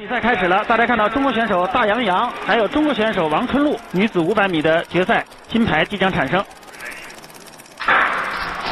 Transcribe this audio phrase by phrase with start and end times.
[0.00, 6.42] 比赛开始了，大家看到中国选手大杨洋，还有中国选手王春露，女子500米的决赛金牌即将产生。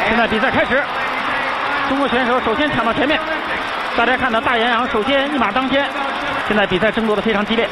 [0.08, 0.82] 现在比赛开始，
[1.86, 3.20] 中国选手首先抢到前面，
[3.94, 5.84] 大家看到大杨洋首先一马当先。
[6.48, 7.68] 现在比赛争夺的非常激烈，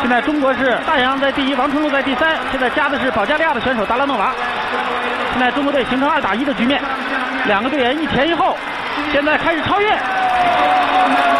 [0.00, 4.32] 现在中国是大杨洋在第一，王春露在第三，现在加的是保加利亚的选手达拉诺娃。
[5.32, 6.80] 现在中国队形成二打一的局面，
[7.46, 8.56] 两个队员一前一后，
[9.10, 9.90] 现在开始超越，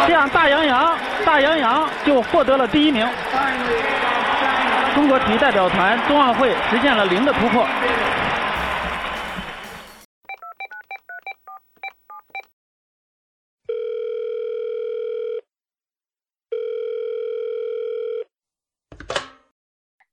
[0.07, 3.07] 这样大杨洋大杨洋就获得了第一名。
[4.95, 7.65] 中国体育代表团冬奥会实现了零的突破。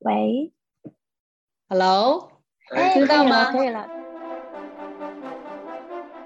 [0.03, 0.51] 喂
[1.69, 2.31] ，Hello，
[2.75, 3.51] 哎，听到吗？
[3.53, 3.87] 可以了。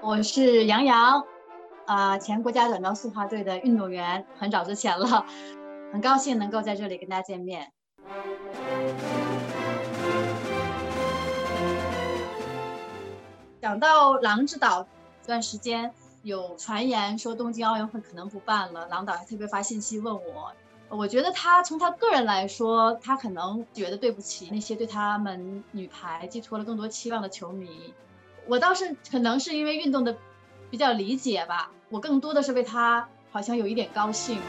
[0.01, 1.21] 我是杨洋，
[1.85, 5.25] 啊，前国家短道速滑队的运动员，很早之前了，
[5.91, 7.71] 很高兴能够在这里跟大家见面。
[13.61, 14.83] 讲到郎指导
[15.21, 20.51] 这段时间，有传言说东京奥运会可能不办了，郎导还特别发信息问我。
[20.89, 27.93] 我觉得他从他个人来说，他可能觉得对不起那些对他们女排寄托了更多期望的球迷。
[28.47, 30.15] 我倒是可能是因为运动的
[30.69, 34.39] 比较理解吧，我更多的是为他好像有一点高兴。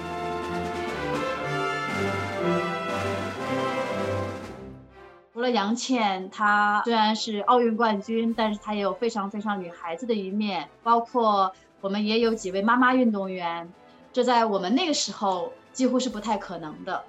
[5.33, 10.69] 除了杨倩，她虽然是奥运冠军，但是她也有非常非常女孩子的一面。
[10.83, 13.71] 包括我们也有几位妈妈运动员，
[14.13, 15.53] 这在我们那个时候。
[15.77, 17.05] 几乎是不太可能的，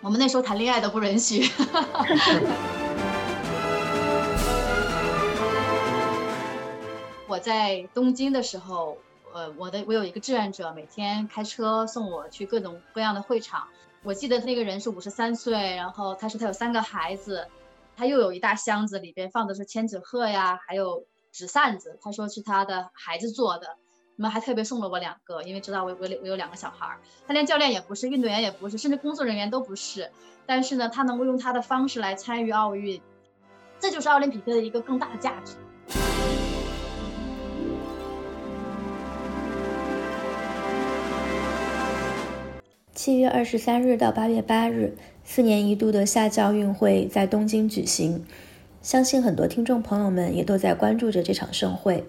[0.00, 1.42] 我们那时候谈恋爱都不允许。
[7.32, 8.98] 我在东京的时候，
[9.32, 13.66] 呃，我的我有一个志愿者，每天开车送我去各种各样的会场。
[14.02, 17.48] 我记得那个人是五十三岁，然后他说他有三个孩子，
[17.96, 23.78] 他又有一大箱子，里边放的是千纸鹤呀，还有纸扇子，他说是他的孩子做的。
[24.18, 30.10] 我们还特别送了我两个，因为知道我我我有两个小孩儿，他连教练也不是，运动员也不是，甚至工作人员都不是。
[30.44, 33.00] 但是呢，他能够用他的方式来参与奥运，
[33.80, 35.56] 这就是奥林匹克的一个更大的价值。
[43.04, 48.22] 七月二十三日到八月八日，四年一度的夏季奥运会在东京举行，
[48.80, 52.04] 相信很多听众朋友们也都在关注着这场盛会。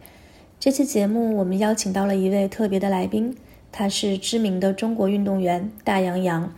[0.59, 3.35] 这期节目，我们邀请到了一位特别的来宾，
[3.71, 6.53] 他是知名的中国运动员大杨洋。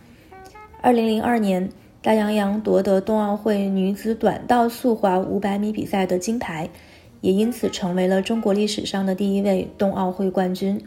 [0.82, 1.70] 二零零二年，
[2.02, 6.68] 大杨洋夺得冬奥会女子短道速滑五百米比赛的金牌，
[7.22, 10.78] 也因此成为了中国历史上的第一位冬奥会冠军。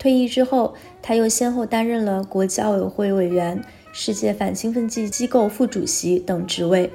[0.00, 3.62] 退役之后，他又先后担任了国际奥委会委员、
[3.92, 6.90] 世界反兴奋剂机构副主席等职位。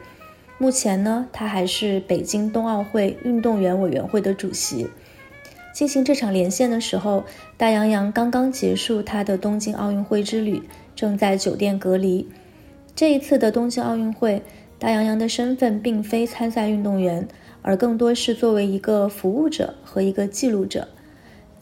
[0.58, 4.88] 目前呢，他还是北京冬奥会运动员委员会的主席。
[5.72, 7.24] 进行这场连线的时候，
[7.58, 10.64] 大杨洋刚刚结束他的东京奥运会之旅，
[10.96, 12.28] 正在酒店隔离。
[12.96, 14.42] 这一次的东京奥运会，
[14.80, 17.28] 大杨洋的身份并非参赛运动员，
[17.62, 20.88] 而更多是作为一个服务者和一个记录者。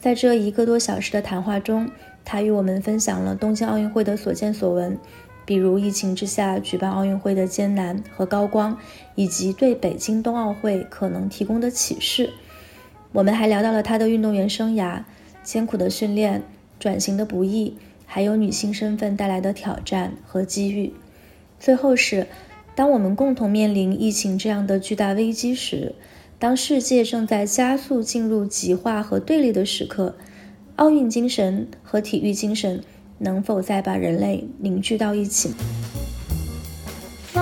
[0.04, 1.90] 在这一个多小时的谈话中，
[2.26, 4.98] 他与我们分享了东京奥运会的所见所闻，
[5.46, 8.78] 比如疫情之下举办奥运会的艰难和高光，
[9.14, 12.34] 以及对北京冬奥会可能提供的启示。
[13.12, 15.04] 我们还聊到了她的运动员生涯、
[15.42, 16.42] 艰苦的训练、
[16.78, 20.92] 转型的不易，还有女性身份带来的挑战和机遇。
[21.58, 22.26] 最后是，
[22.74, 25.94] 当我们共同面临疫情这样的巨大危机时，
[26.44, 30.14] 当世界正在加速进入极化和对立的时刻，
[30.76, 32.84] 奥运精神和体育精神
[33.16, 35.54] 能否再把人类凝聚到一起？
[37.32, 37.40] 非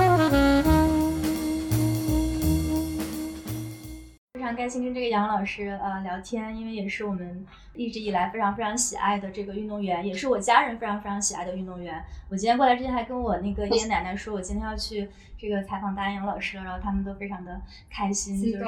[4.39, 7.45] 常开心跟这个杨老师呃聊天，因为也是我们
[7.75, 12.03] 一直以来非常非常喜爱的这个运动员，也是我家人非常非常喜爱的运动员。
[12.29, 18.63] 我今天过来之前还跟我那个爷爷奶奶说，我今天要去这个采访大杨老师了，然后他们都非常的开心，就是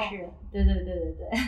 [0.52, 1.40] 对对对对对。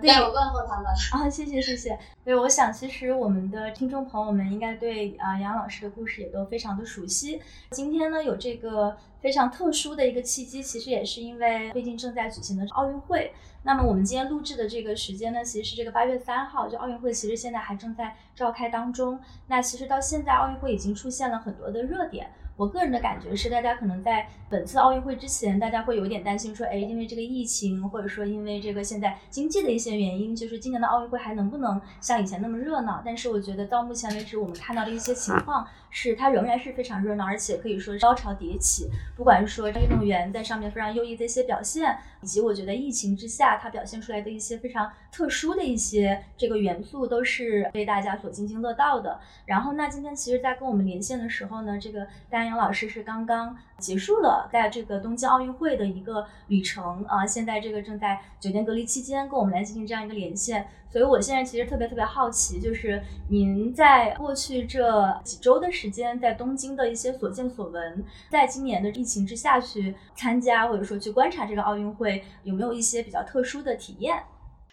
[0.00, 1.98] 对， 我问候他们啊，谢谢谢谢。
[2.24, 7.40] 对，我想其实我们的听众朋友们应该对啊杨老师的故事也都非常的熟悉。
[7.70, 13.32] 今天呢有这个非常特殊的一个契机，其实也是因为最近正在举行的奥运会。
[13.64, 19.20] 那么我们今天录制的这个时间呢，其实是这个八月三号，就奥运会其实现在还正在召开当中。
[19.46, 22.32] 那其实到现在，奥运会已经出现了很多的热点。
[22.56, 33.02] 我个人的感觉是，大家可能在本次奥运会之前，大家会有点担心，说，哎，因为这个疫情，或者说因为这个现在经济的一些原因，就是今年的奥运会还能不能像以前那么热闹？
[33.04, 38.88] 但是我觉得到目前为止，我们看到的一些情况是，它仍然是非常热闹，而且可以说高潮迭起。
[39.16, 49.18] 不管是说运动员在上面非常优异的一些表现，以及我觉得疫情之下它表现出来的一些非常特殊的一些这个元素，都是被大家所津津乐道的。
[49.46, 52.41] 然后，那今天其实，在跟我们连线的时候呢，这个大。
[52.44, 60.68] 杨老师是刚刚结束了在这个东京奥运会的一个旅程啊，现在这个正在酒店隔离期间，跟我们来进行这样一个连线。
[60.90, 74.22] 所以我现在其实特别特别好奇，就是您在过去这几周的时间在东京的一些所见所闻，在今年的疫情之下去参加或者说去观察这个奥运会，有没有一些比较特殊的体验？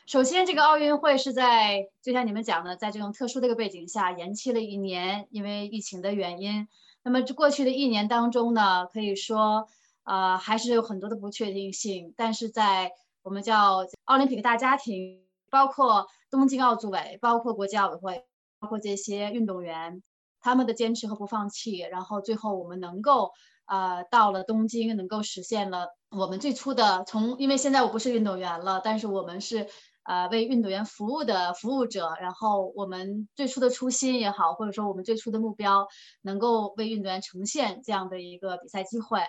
[0.06, 6.68] 首先，这个奥运会是在就像你们讲的，在这种特殊的一个背景下延期了一年，因为疫情的原因。
[7.04, 9.68] 那么这过去的一年当中呢，可以说，
[10.04, 12.14] 呃，还是有很多的不确定性。
[12.18, 12.92] 但是在
[13.24, 18.26] 我们叫奥林匹克大家庭，包括东京奥组委，包括国际奥委会，
[18.60, 20.04] 包括这些运动员，
[20.42, 23.32] 他们的坚持和不放弃，然后最后我们能够，
[23.66, 29.68] 呃，到了东京，能够实现了我们最初的从，因为现在我不是运动员了，但是我们是。
[30.04, 35.88] 呃，为运动员服务的服务者，然后我们最初的初心也好，或者说我们最初的目标，
[36.22, 39.22] 能够为运动员呈现这样的一个比赛机会。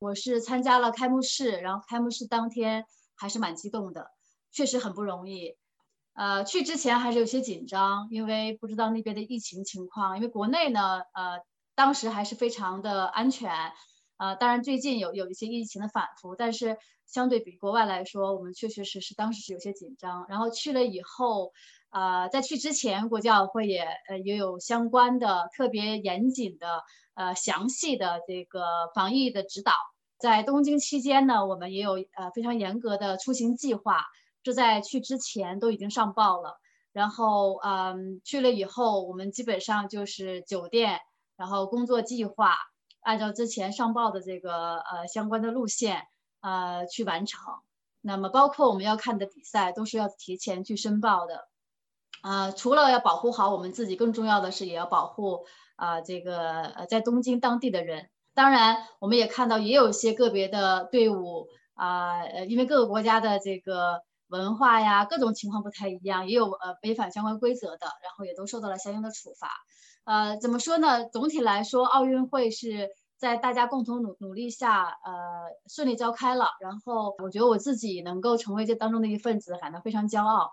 [0.00, 2.84] 我是参加了开幕式，然后开幕式当天
[3.16, 4.10] 还是蛮激动的，
[4.52, 5.56] 确实很不容易。
[6.12, 10.16] 呃，去之前还是有些紧张，因为不知道那边的疫情情况。
[10.16, 11.40] 因为国内呢，呃，
[11.74, 13.50] 当时还是非常的安全。
[14.18, 20.24] 呃，当然最近有有一些疫情的反复，但是相对比国外来说，我们确确实实当时是有些紧张。
[20.28, 21.52] 然后去了以后，
[21.90, 26.82] 呃，在去之前，国际奥委会也呃也有相关的特别严谨的
[27.14, 28.62] 呃详细的这个
[28.94, 29.72] 防疫的指导。
[30.18, 34.02] 在东京期间呢，我们也有呃非常严格的出行计划，
[34.42, 36.58] 这在去之前都已经上报了。
[36.92, 41.00] 然后嗯，去了以后，我们基本上就是酒店，
[41.36, 42.56] 然后工作计划。
[43.06, 46.08] 按照之前上报的这个呃相关的路线
[46.40, 47.54] 呃去完成，
[48.00, 51.46] 那么包括我们要看的比赛都是要提前去申报的，
[52.24, 58.10] 呃除了要保护好我们自己，更重要的是也要保护啊这个呃在东京当地的人。
[58.34, 69.48] 当然，我们也看到也有一些个别的队伍啊呃因为各个国家的这个文化呀各种情况不太一样，也有呃违反相关规则的，然后也都受到了相应的处罚。
[70.06, 71.04] 呃，怎么说呢？
[71.10, 75.12] 总体来说，奥运会是在大家共同努努力下，呃，
[75.68, 76.46] 顺利召开了。
[76.60, 80.52] 然后，我觉得我自己能够成为这当中的一份子，感到非常骄傲。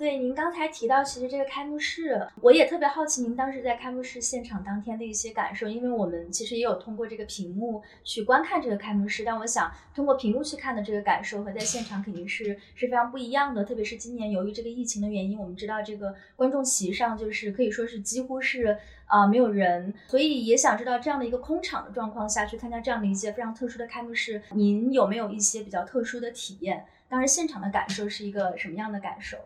[0.00, 13.62] 对，您刚才提到，其实这个开幕式，我也特别好奇您当时在开幕式现场当天的一些感受，因为我们其实也有通过这个屏幕去观看这个开幕式，但我想通过屏幕去看的这个感受和在现场肯定是是非常不一样的。
[13.62, 26.86] 特别是今年由于这个疫情的原因，我们知道这个观众席上就是可以说是几乎是啊没有人，所以也想知道这样的一个空场的状况下去参加这样的一些非常特殊的开幕式，您有没有一些比较特殊的体验？
[27.06, 29.36] 当时现场的感受是一个什么样的感受？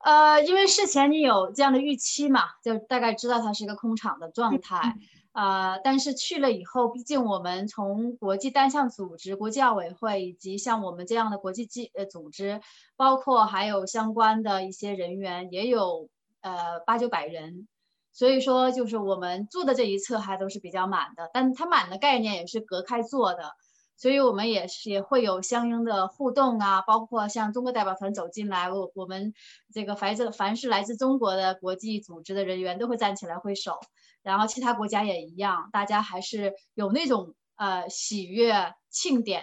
[0.00, 4.96] 呃，因为事前你有这样的预期嘛，就大概知道它是一个空场的状态。
[5.32, 12.60] 呃，但是去了以后，毕竟我们从国际单项组织、国际奥委会以及像我们这样的国际机呃组织，
[12.96, 16.08] 包括还有相关的一些人员，也有
[16.40, 17.68] 呃八九百人，
[18.12, 23.52] 所以说就是我们坐的这一侧还都是比较满的，但它满的概念也是隔开做的。
[24.00, 29.34] 所以我们也是也会有相应的互动啊，包括像中国代表团走进来，我我们
[29.74, 33.78] 这个凡是凡是来自中国的国际组织的人员都会站起来挥手，
[34.22, 39.42] 然后其他国家也一样，大家还是有那种呃喜悦庆典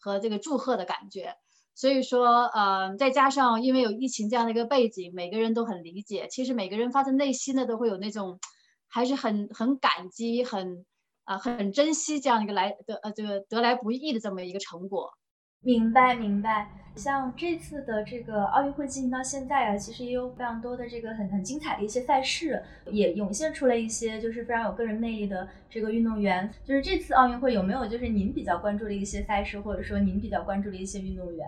[0.00, 1.34] 和这个祝贺的感觉。
[1.74, 8.40] 所以说，呃，再加上因为有疫情这样的一个背景，每个人都很理解，其实每个人发自内心的都会有那种
[8.88, 10.86] 还是很很感激很。
[11.28, 15.10] 啊，很珍惜这样一个来得呃这个得来不易的这么一个成果。
[15.60, 16.70] 明白明白。
[16.96, 26.50] 像这次的这个奥运会进行到现在啊，其实也有非常多的这个很很精彩的一些赛事，也涌现出了一些就是非常有个人魅力的这个运动员。
[26.64, 31.46] 就是这次奥运会有没有就是您比较关注的一些赛事，或者说您比较关注的一些运动员？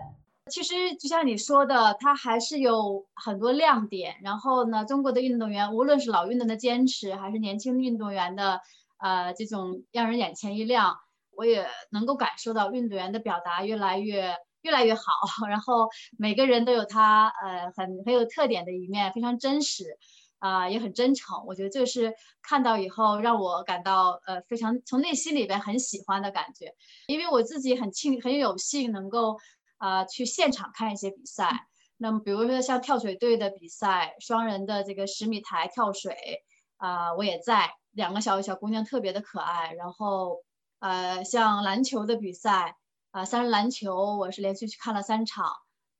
[0.51, 4.13] 其实就像你说的，它还是有很多亮点。
[4.21, 8.61] 然后呢，中国的运动员无论是老运动员的坚持，还是年轻运动员的。
[9.01, 10.97] 呃，这种让人眼前一亮，
[11.31, 15.03] 我也能够感受到运动员的表达越来越越来越好。
[15.49, 19.97] 然后每个人都有他呃很很有特点的一面，非常真实。
[20.41, 21.45] 啊，也很真诚。
[21.45, 26.73] 我觉得这是看到以后让我感到呃非常从内心里边很喜欢的感觉，
[27.05, 29.37] 因为我自己很庆很有幸能够
[29.77, 31.67] 啊去现场看一些比赛。
[31.95, 36.41] 那么比如说像跳水队的比赛，双人的这个十米台跳水
[36.77, 39.73] 啊，我也在，两个小小姑娘特别的可爱。
[39.73, 40.43] 然后
[40.79, 42.75] 呃像篮球的比赛
[43.11, 45.45] 啊，三人篮球我是连续去看了三场。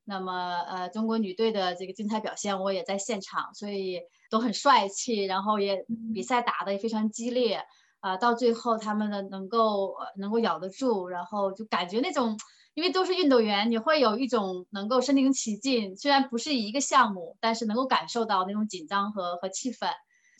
[0.04, 0.34] 那么，
[0.68, 7.64] 呃，中国女队的这个精彩表现，我也在现场，所以都很帅气，然后也比赛打得也非常激烈，
[8.00, 12.36] 啊，到最后他们呢能够能够咬得住，然后就感觉那种，
[12.74, 19.88] 因为都是运动员，你会有一种能够身临其境，虽然不是一个项目，但是能够感受到那种紧张和和气氛。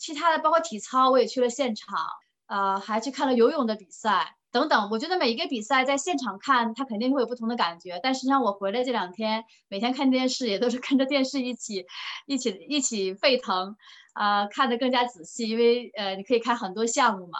[0.02, 1.96] 其他的包括体操，我也去了现场，
[2.48, 4.34] 呃，还去看了游泳的比赛。
[4.50, 8.00] 等等，我觉得每一个比赛在现场看，它肯定会有不同的感觉。
[8.02, 11.86] 但实际上，我回来这两天，每天看电视也都是跟着电视一起、
[12.26, 13.76] 一起、一起沸腾，
[14.12, 17.38] 啊，看得更加仔细，因为呃，你可以看很多项目嘛。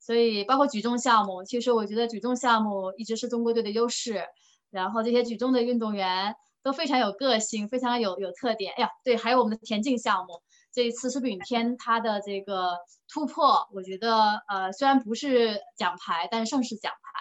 [0.00, 4.24] 所以，包括举重项目，其实我觉得举重项目一直是中国队的优势。
[4.70, 8.72] 然后这些举重的运动员都非常有个性，非常有有特点。
[8.78, 10.40] 哎呀，对，还有我们的田径项目。
[10.78, 12.78] 这一次苏炳添他的这个
[13.12, 17.20] 突破，我觉得呃虽然不是奖牌，但胜是奖牌，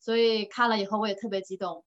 [0.00, 1.84] 所以看了以后我也特别激动。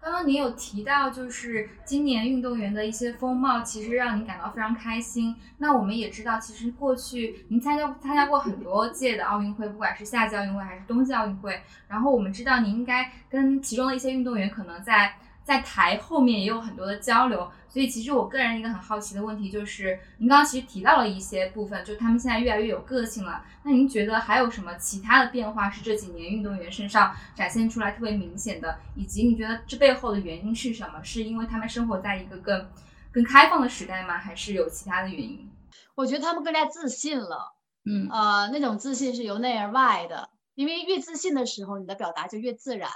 [0.00, 5.36] 刚刚您有提到，就是今年运动员的一些风貌，其实让您感到非常开心。
[5.58, 11.62] 那我们也知道，其实过去您参加参加过很多届的奥运会，不管是夏季奥运会还是冬季奥运会。
[11.86, 15.14] 然后我们知道，您应该跟其中的一些运动员可能在。
[15.42, 23.44] 在台后面也有很多的交流，所以其实我个人一个很好奇的问题就是，您刚刚其实提到了一些部分，就他们现在越来越有个性了。
[23.62, 28.76] 那您觉得还有什么其他的变化是这几年运动员身上展现出来特别明显的？
[28.96, 31.00] 以及你觉得这背后的原因是什么？
[31.04, 32.68] 是因为他们生活在一个更
[33.12, 34.18] 更开放的时代吗？
[34.18, 35.48] 还是有其他的原因？
[35.94, 42.90] 我觉得他们更加自信了，嗯，呃，那种自信是由内而外的，因为越自信的时候，你的表达就越自然，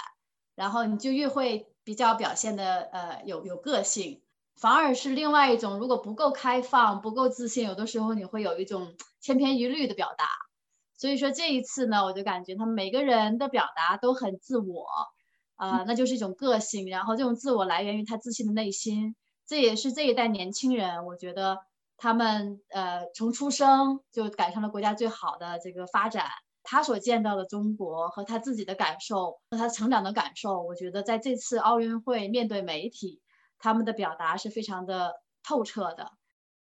[0.57, 1.69] 然后你就越会。
[1.87, 4.23] 比较表现的呃有有个性，
[4.57, 10.25] 反而是另外一种，如果不够开放、不够自信，有的时候你会有一种千篇一律的表达。
[10.97, 14.87] 所以说这一次呢，我就感觉他们每个人的表达都很自我，
[15.57, 16.89] 啊，那就是一种个性。
[16.89, 21.59] 然后这种自我来源于他自信的内心，这也是这一代年轻人，我觉得
[21.97, 26.27] 他们呃从出生就赶上了国家最好的这个发展。
[26.63, 33.21] 他所见到的中国和他自己的感受和他成长的感受，我觉得在这次奥运会面对媒体，
[33.65, 35.11] 他们的表达是非常的
[35.43, 36.07] 透彻的。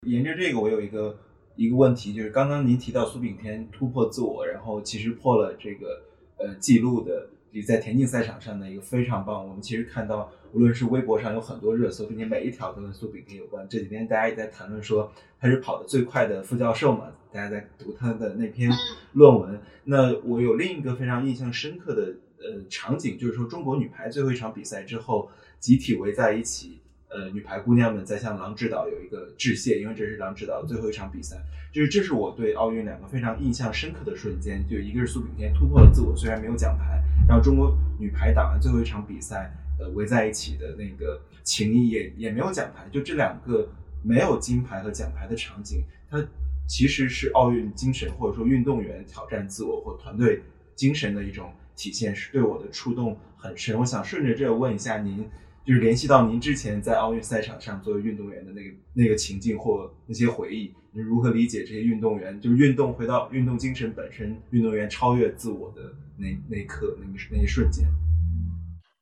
[0.09, 1.17] 沿着这个，我有一个
[1.55, 6.03] 一个问题，就是刚刚您提到苏炳添突破自我，然后其实破了这个
[6.39, 7.31] 呃记录的。
[7.51, 13.67] 你在田径赛场上的一个非常棒，我们其实看到，无论是微博上有很多热搜，并且每一条都跟苏炳添有关。
[13.69, 18.71] 这几天大家也在谈论说他是跑得最快的副教授嘛，大家在读他的那篇
[19.13, 19.61] 论文。
[19.85, 26.83] 那我有另一个非常印象深刻的呃场景，就是说中国女排最后一场比赛之后，集体围在一起。
[27.11, 31.37] 呃，女排姑娘们在向郎指导有一个致谢，因为这是郎指导的最后一场比赛。
[31.73, 42.87] 就是这是我对奥运两个非常印象深刻的瞬间，就一个是苏炳添突破了自我，虽然没有奖牌，然后中国女排打完最后一场比赛，呃，围在一起的那个情谊也也没有奖牌。
[42.91, 43.69] 就这两个
[44.03, 46.23] 没有金牌和奖牌的场景，它
[46.67, 50.43] 其实是奥运精神或者说运动员挑战自我或团队
[50.75, 53.79] 精神的一种体现，是对我的触动很深。
[53.79, 55.27] 我想顺着这个问一下您。
[55.69, 62.41] 就是联系到您之前在奥运赛场上作为运动员的那个那个情境或那些回忆，您如何理解这些运动员？
[62.41, 65.83] 就是运动回到运动精神本身，运动员超越自我的
[66.17, 67.87] 那那一刻，那个那一瞬间。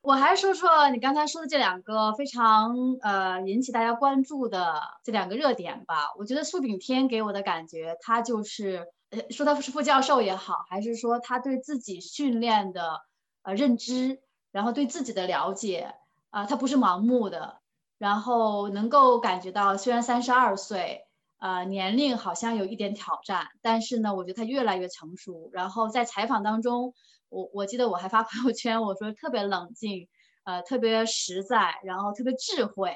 [0.01, 4.73] 我还是说说你刚才说的这两个非常呃引起大家关注的
[5.05, 6.13] 这两个热点吧。
[6.19, 12.99] 我觉得苏炳添给我的感觉，他就是呃说他是副教授也好，还是说他对自己训练的
[13.43, 14.19] 呃认知，
[14.51, 15.93] 然后对自己的了解。
[16.37, 17.61] 啊，他不是盲目的，
[17.97, 21.07] 然后能够感觉到，虽然三十二岁，
[21.39, 25.49] 呃，年龄好像有一点挑战，但是呢，我觉得他越来越成熟。
[25.51, 26.93] 然后在采访当中，
[27.29, 30.09] 我我记得我还发朋友圈，我说特别冷静，
[30.43, 32.95] 呃，特别实在，然后特别智慧，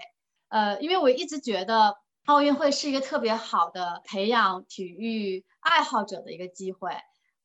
[0.50, 1.96] 呃，因为我一直觉得
[2.26, 6.92] 奥运会是一个特别好的培养体育爱好者的一个机会。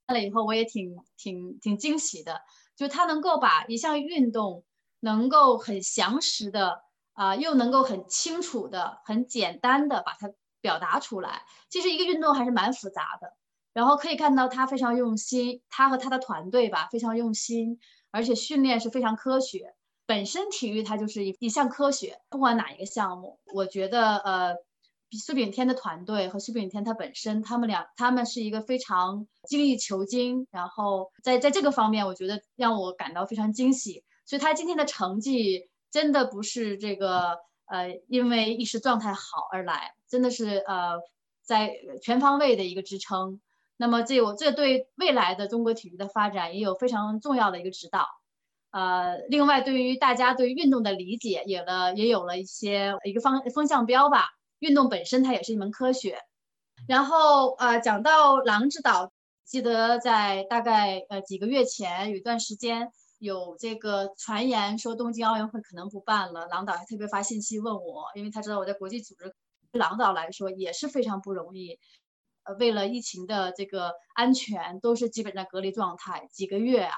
[0.07, 2.43] 看了以后，我也挺挺挺惊喜的，
[2.77, 4.66] 就他能够把一项运动。
[5.01, 6.81] 能够很详实的
[7.13, 11.43] 啊，又能够很清楚的、很简单的把它表达出来。
[11.71, 13.35] 其实一个运动还是蛮复杂的，
[13.73, 17.79] 然后可以看到他非常用心，他和他的团队吧非常用心，
[18.11, 19.75] 而且训练是非常科学。
[20.07, 24.55] 本身体育它就是一一项科学，不管哪一个项目，我觉得呃，
[25.11, 34.05] 苏炳添的团队和苏炳添他本身，他们俩他们是一个非常精益求精，然后在在这个方面，我觉得让我感到非常惊喜。
[34.27, 41.01] 所以他今天的成绩真的不是这个呃因为一时状态好而来，真的是呃
[41.43, 43.41] 在全方位的一个支撑。
[43.79, 48.07] 那么这有这对未来的中国体育的发展也有非常重要的一个指导。
[48.71, 54.27] 呃，另外对于大家对运动的理解，有了也有了一些一个方风向标吧。
[54.59, 56.19] 运动本身它也是一门科学。
[56.89, 59.13] 然后呃，讲到郎指导，
[59.45, 69.35] 记得在大概呃几个月前有一段时间有这个传言说东京奥运会可能不办了，郎导还特别发信息问我，因为他知道我在国际组织，
[69.73, 71.79] 郎导来说也是非常不容易。
[72.45, 76.95] 呃，为了疫情的这个安全，都是基本在隔离状态几个月啊。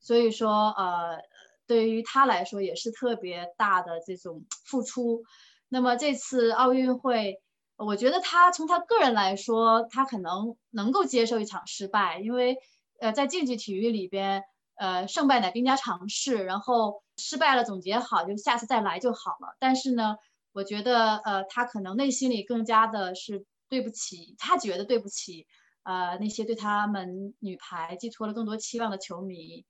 [0.00, 1.22] 所以说呃，
[1.66, 5.22] 对于他来说也是特别大的这种付出。
[5.68, 7.40] 那么这次奥运会，
[7.76, 12.58] 我觉得他从他个人来说，他可能能够接受一场失败，因为
[13.00, 14.42] 呃，在竞技体育里边，
[14.76, 19.56] 呃，胜败乃兵家常事，然后失败了总结好，就下次再来就好了。
[19.58, 20.16] 但是呢，
[20.52, 25.46] 我觉得呃，他可能内心里更加的是对不起，他觉得对不起
[25.82, 29.64] 呃那些对他们女排寄托了更多期望的球迷。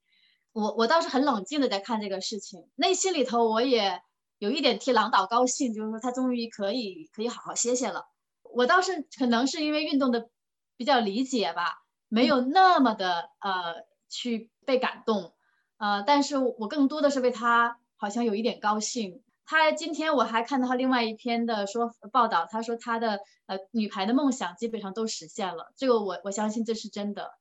[0.51, 4.01] 我我倒是很冷静的在看这个事情，内心里头我也。
[4.39, 8.03] 有一点替郎导高兴，就是说他终于可以可以好好歇歇了。
[8.41, 10.27] 我倒是可能是因为运动的
[10.75, 13.75] 比较理解吧，没有那么的呃
[14.13, 15.33] 去被感动，
[15.77, 19.21] 呃，但是我更多的是为他好像有一点高兴。
[19.45, 27.31] 他今天我还看到他另外一篇的说报道，他说他的呃女排的梦想基本上都实现了，这个我我相信这是真的。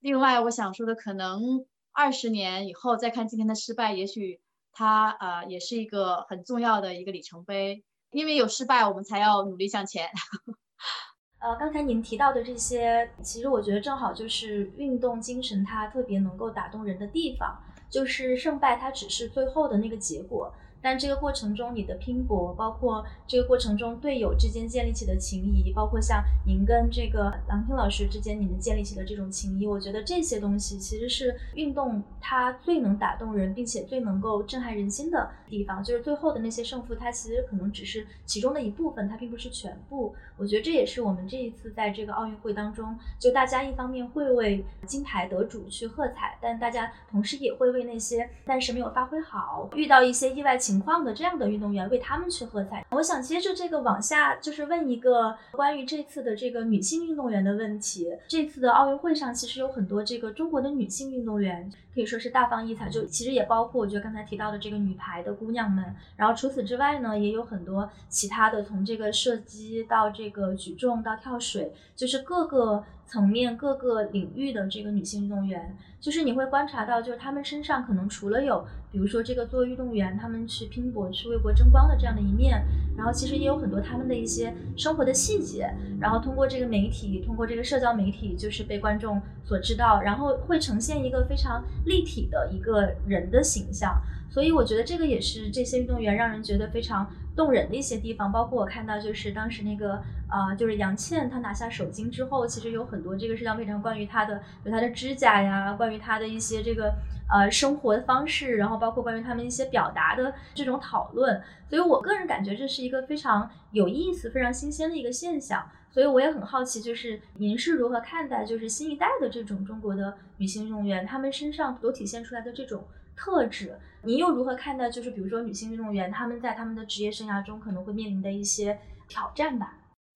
[0.00, 4.40] 另外我想说的，可能二十年以后再看今天的失败，也许。
[4.74, 10.08] 他呃也是一个很重要的一个里程碑，因为有失败，我们才要努力向前。
[11.42, 20.54] 呃，刚才您提到的这些，其实我觉得正好就是运动精神它特别能够打动人的地方，就是胜败它只是最后的那个结果。
[20.82, 35.84] 但这个过程中，你的拼搏，包括这个过程中队友之间建立起的情谊，包括像您跟这个郎平老师之间你们建立起的这种情谊，我觉得这些东西其实是运动它最能打动人，并且最能够震撼人心的地方。
[35.84, 40.12] 就是最后的那些胜负，它其实可能只是其中的一部分，它并不是全部。
[40.36, 50.71] 我觉得这也是我们这一次在这个奥运会当中，就大家一方面会为金牌得主去喝彩，但大家同时也会为那些暂时没有发挥好、遇到一些意外情。
[50.72, 52.84] 情况的这样的运动员为他们去喝彩。
[52.90, 58.08] 我想接着这个往下就是问一个关于这次的这个女性运动员的问题。
[58.26, 62.88] 这次的奥运会上其实有很多这个中国的女性运动员，可以说是大放异彩。
[62.88, 65.94] 就其实也包括我觉得刚才提到的这个女排的姑娘们。
[66.16, 75.76] 然后除此之外呢，也有很多其他的，从这个射击到这个举重到跳水，就是各个层面各个领域的这个女性运动员。
[76.00, 78.66] 就是你会观察到，就是她们身上可能除了有。
[78.90, 82.62] 比如说，这个作为运动员，她们去拼搏、去为国争光的这样的一面，
[82.94, 94.00] 然后其实也有很多她们的一些生活的细节，然后通过这个媒体，通过这个社交媒体，就是被观众所知道，然后会呈现一个非常立体的一个人的形象。
[94.30, 98.32] 所以我觉得这个也是这些运动员让人觉得非常动人的一些地方。
[98.32, 106.94] 包括我看到，就是当时那个呃，就是杨倩她拿下首金之后，其实有很多这个社交媒体上关于她的，有她的指甲呀，关于她的一些这个。
[107.32, 115.66] 呃，生活的方式，然后包括关于他们一些表达的这种讨论，所以我个人感觉这是一个非常有意思、非常新鲜的一个现象。
[115.92, 123.78] 所以我也很好奇，就是您是如何看待，就是新一代的这种中国的女性运动员，她们身上所体现出来的这种特质？
[124.02, 129.74] 您又如何看待，就是比如说女性运动员，她们在她们的职业生涯中可能会面临的一些挑战吧？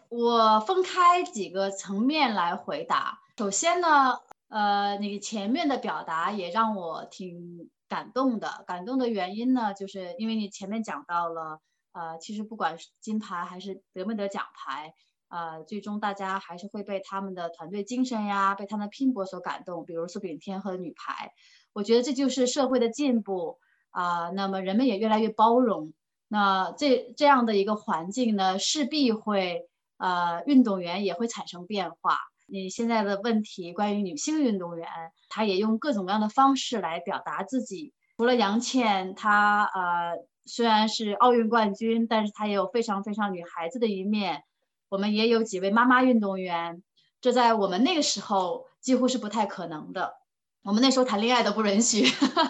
[0.09, 3.21] 我分开几个层面来回答。
[3.37, 4.19] 首先呢。
[4.49, 8.63] 呃，你前面的表达也让我挺感动的。
[8.65, 11.59] 感动的原因呢，就是因为你前面讲到了，
[11.91, 14.95] 呃，其实不管是金牌还是得没得奖牌，
[15.29, 19.85] 呃，最终大家还是会被他们的团队精神呀，被他们的拼搏所感动。
[19.85, 21.33] 比如苏炳添和女排，
[21.73, 23.59] 我觉得这就是社会的进步
[23.91, 24.31] 啊。
[24.31, 25.93] 那么人们也越来越包容，
[26.29, 32.17] 那这这样的一个环境呢，势必会呃，运动员也会产生变化。
[32.49, 34.89] 你现在的问题关于女性运动员，
[35.29, 37.93] 她也用各种各样的方式来表达自己。
[38.17, 40.13] 除了杨倩，她呃
[40.45, 44.45] 虽然是奥运冠军，但是她也有非常非常女孩子的一面。
[44.89, 46.83] 我们也有几位妈妈运动员，
[47.21, 50.15] 这在我们那个时候几乎是不太可能的。
[50.63, 52.05] 我们那时候谈恋爱都不允许，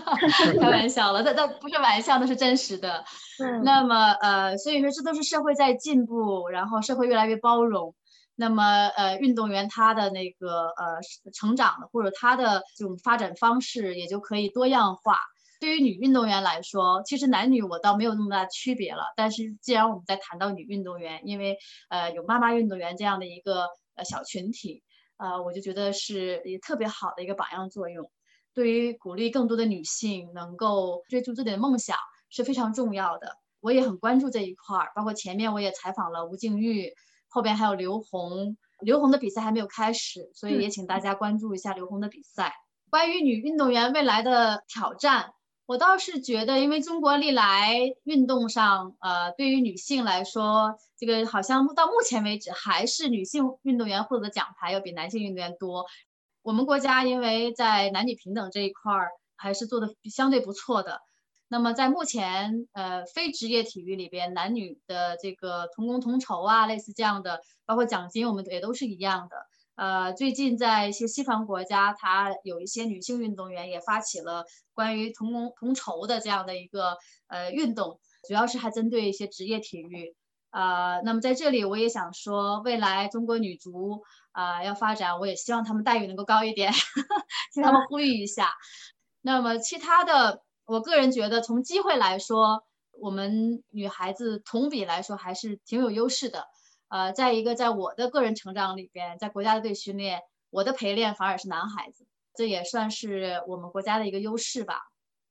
[0.58, 3.04] 开玩笑了，那那不是玩笑，那是真实的。
[3.62, 7.94] 那么呃，所以说这都是社会在进步，然后社会越来越包容。
[8.34, 10.98] 那么呃，运动员他的那个呃
[11.34, 15.18] 成长的或者他的这种发展方式也就可以多样化。
[15.60, 19.04] 对于女运动员来说，其实男女我倒没有那么大区别了。
[19.16, 24.82] 但是既然我们在谈到女运动员，因为呃有妈妈运动员这样的一个呃小群体。
[25.18, 28.10] 呃，我就觉得是也特别好的一个榜样作用，
[28.52, 31.96] 对于鼓励更多的女性能够追逐自己的梦想
[32.28, 33.38] 是非常重要的。
[33.60, 36.92] 我也很关注这一块儿，包括前面我也采访了吴静钰，
[37.30, 38.58] 后边还有刘虹。
[38.80, 42.52] 刘虹的比赛还没有开始，所以也请大家关注一下刘虹的比赛。
[42.90, 45.32] 关于女运动员未来的挑战。
[45.66, 47.74] 我倒是觉得，因为中国历来
[48.04, 55.86] 运动上，呃，对于女性来说，这个好像到目前为止还是女性运动员获得奖牌要比男性运动员多。
[56.42, 61.00] 我们国家因为在男女平等这一块儿还是做的相对不错的。
[61.48, 69.36] 那么在目前，呃，非职业体育里边，男女的这个同工同酬啊，类似这样的，包括奖金，我们也都是一样的。
[69.76, 76.96] 呃，最近在一些西方国家，它有一些女性运动员也发起了关于同工同酬的这样的一个
[77.28, 80.14] 呃运动，主要是还针对一些职业体育。
[80.50, 86.72] 呃，那么在这里我也想说，未来中国女足啊要发展，我也希望她们待遇能够高一点，
[87.52, 88.48] 替她们呼吁一下。
[89.20, 96.46] 那么其他的，我个人觉得从机会来说，我们女孩子同比来说还是挺有优势的。
[96.88, 104.80] 呃，再一个，在我的个人成长里边，在国家队训练，我的陪练反而是男孩子，这也算是我们国家的一个优势吧。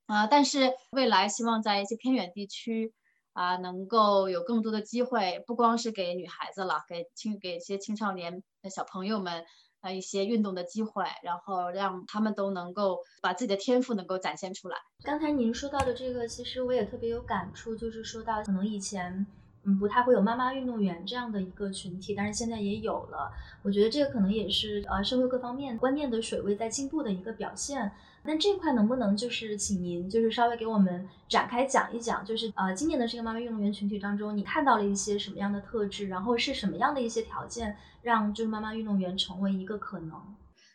[0.08, 2.94] 啊，但是未来希望在一些偏远地区
[3.34, 9.46] 啊，能够有更多的机会，不光是给女孩子了，给青给一些青少年的小朋友们
[9.82, 14.78] 啊一些运动的机会，然后让他们都能够把自己的天赋能够展现出来。
[15.04, 19.26] 刚才您说到的这个，其实我也特别有感触，就是说到可能以前。
[19.68, 23.32] 嗯，不太会有妈妈运动员这样的一个群体，但是现在也有了。
[23.64, 27.92] 我觉得这个可能也是呃社会各方面观念的水位在进步的一个表现。
[28.28, 40.20] 那这块能不能就是请您就是稍微给我们展开讲一讲，就是呃今年的这个妈妈运动员群体当中，你看到了一些什么样的特质，然后是什么样的一些条件让就是妈妈运动员成为一个可能？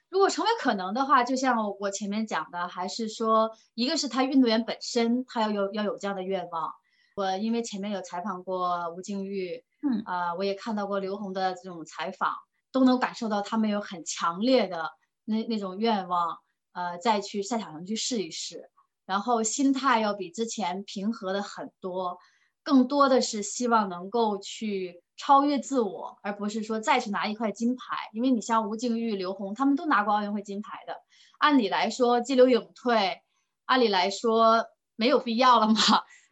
[0.09, 6.72] 如果成为可能的话，就像我前面讲的，还是说一个是他运动员本身他要有要有这样的愿望。
[7.20, 12.33] 我因为前面有采访过吴静钰，嗯啊，我也看到过刘虹的这种采访，
[12.72, 14.90] 都能感受到他们有很强烈的
[15.26, 16.38] 那那种愿望，
[16.72, 18.70] 呃，再去赛场上去试一试，
[19.04, 22.16] 然后心态要比之前平和的很多，
[22.62, 27.83] 更多的是希望能够去超越自我，而不是说再去拿一块金牌。
[28.14, 30.96] 因为你像吴静钰、刘虹，他们都拿过奥运会金牌的，
[31.38, 33.20] 按理来说激流勇退，
[33.66, 34.64] 按理来说
[34.96, 35.74] 没有必要了嘛。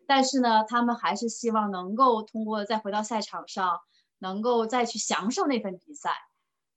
[0.09, 3.79] 但是呢，他们还是希望能够通过再回到赛场上，
[4.19, 6.13] 能够再去享受那份比赛。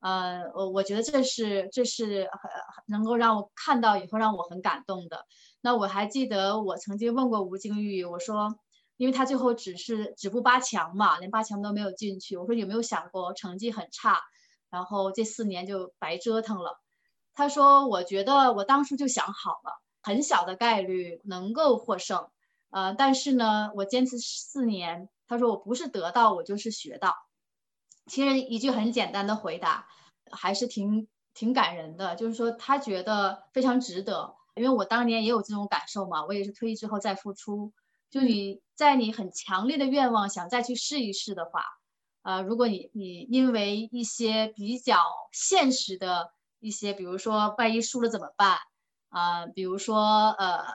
[0.02, 2.52] 呃，我我觉得这是这是很
[2.88, 5.26] 能够让我看到以后让我很感动的。
[5.62, 8.54] 那我还记得我曾经问过吴京玉，我说，
[8.98, 12.36] 因为他最后只是止步八强嘛，连八强都没有进去。
[12.36, 14.20] 我说有没有想过成绩很差，
[14.70, 16.82] 然后这四年就白折腾了？
[17.34, 22.28] 他说，我觉得我当初就想好了，很小的概率能够获胜。
[22.72, 25.10] 呃，但是呢，我坚持四年。
[25.28, 27.16] 他说我不是得到，我就是学到。
[28.06, 29.88] 其实一句很简单的回答，
[30.30, 32.16] 还是挺挺感人的。
[32.16, 36.26] 就是说他觉得非常值得，因为我当年也有这种感受嘛。
[36.26, 37.72] 我也是退役之后再复出。
[38.10, 41.64] 就你在你很强烈的愿望想再去试一试的话，
[42.24, 44.98] 呃，如果你你因为一些比较
[45.32, 48.58] 现实的一些，比如说万一输了怎么办
[49.10, 49.46] 啊？
[49.48, 50.66] 比如说呃。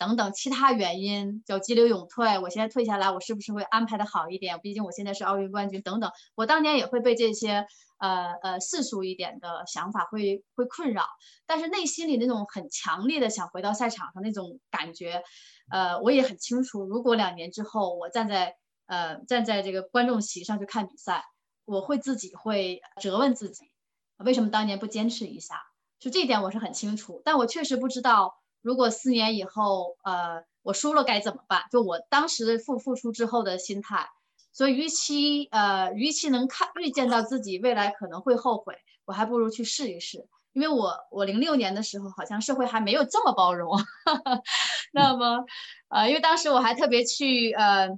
[0.00, 4.58] 等等其他原因叫激流勇退，我现在退下来，我是不是会安排的好一点？
[4.62, 5.82] 毕竟我现在是奥运冠军。
[5.82, 7.66] 等等，我当年也会被这些
[7.98, 11.04] 呃呃世俗一点的想法会会困扰，
[11.44, 15.22] 但是内心里那种很强烈的想回到赛场上那种感觉，
[15.70, 16.82] 呃，我也很清楚。
[16.86, 18.54] 如果两年之后我站在
[18.86, 21.24] 呃站在这个观众席上去看比赛，
[21.66, 23.70] 我会自己会责问自己，
[24.16, 25.56] 为什么当年不坚持一下？
[25.98, 28.39] 就这一点我是很清楚，但我确实不知道。
[28.62, 31.64] 如果四年以后，呃，我输了该怎么办？
[31.70, 34.08] 就我当时付付出之后的心态，
[34.52, 40.28] 所以，与其呃，与其能看预见到自己未来可能会后悔，我还不如去试一试。
[40.52, 43.78] 因为我我零六年的时候，好像社会还没有这么包容。
[44.92, 45.44] 那么，
[45.88, 47.88] 呃，因为当时我还特别去呃，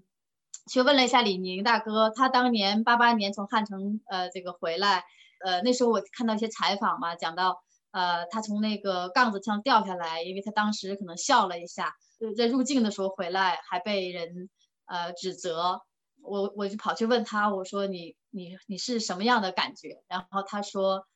[0.70, 5.04] 去问了一下李宁大哥，他当年八八年从汉城呃这个回来，
[5.44, 7.64] 呃，那时候我看到一些采访嘛，讲到。
[7.92, 14.50] 呃，他从那个杠子上掉下来，因为他当时可能笑了一下，就是在入境的时候回来还被人
[14.86, 15.80] 呃指责。
[16.20, 20.02] 我我就跑去问他，我说你你你是什么样的感觉？
[20.08, 21.06] 然后他说，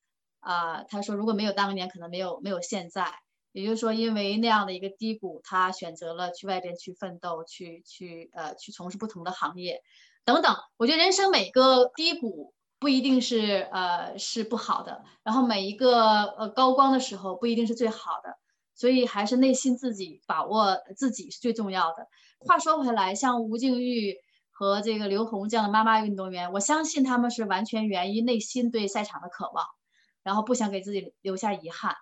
[0.40, 3.14] 啊，他说如果没有当年，可能没有没有现在。
[3.52, 9.80] 也就是说，因为那样的一个低谷，他选择了去外边去奋斗，去去呃去从事不同的行业，
[10.26, 10.54] 等等。
[10.76, 18.36] 我觉得人生每个低谷不一定是呃是不好的，然后每一个呃高光的时候不一定是最好的，
[18.74, 22.06] 所以还是内心自己把握自己是最重要的。
[22.40, 24.16] 话说回来，像吴静钰。
[24.58, 29.66] 和这个刘虹这样的妈妈运动员，我相信他们是完全源于内心对赛场的渴望，
[30.22, 31.94] 然后不想给自己留下遗憾。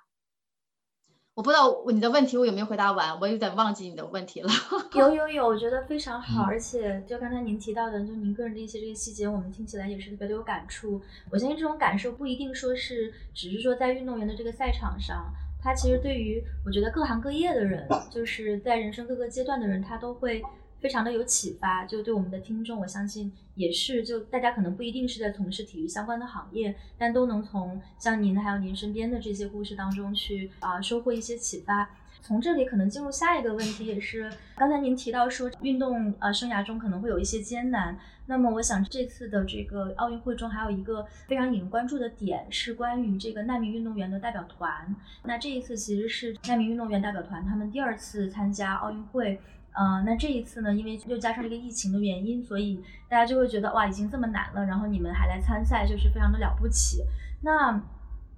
[1.35, 4.49] 我不知道你的问题我有没有回答完，我有点忘记你的问题了。
[4.94, 11.03] 有有有，我觉得非常好，而且就刚才您提到的，就您个人的一些这个细节，我们听起来也是特别的有感触。
[11.33, 15.25] 我相信这种感受不一定说是只是说在运动员的这个赛场上，
[15.61, 20.40] 他其实对于我觉得各行各业的人，就是在人生各个阶段的人，他都会。
[20.80, 31.88] 非常的有启发，就对我们的听众，我相信也是，就大家可能不一定是在从事体育相关的行业，但都能从像您还有您身边的这些故事当中去啊收获一些启发。
[32.20, 44.94] 从这里可能进入下一个问题，也是刚才您提到说运动呃生涯中可能会有一些艰难，那么我想这次的这个奥运会中还有一个非常引人关注的点是关于这个难民运动员的代表团。
[45.24, 49.40] 那这一次其实是难民运动员代表团他们第二次参加奥运会。
[49.74, 57.04] 嗯，那这一次呢，因为又加上这个疫情的原因，所以大家就会觉得哇，已经这么难了，然后你们还来参赛，就是非常的了不起。
[57.42, 57.80] 那。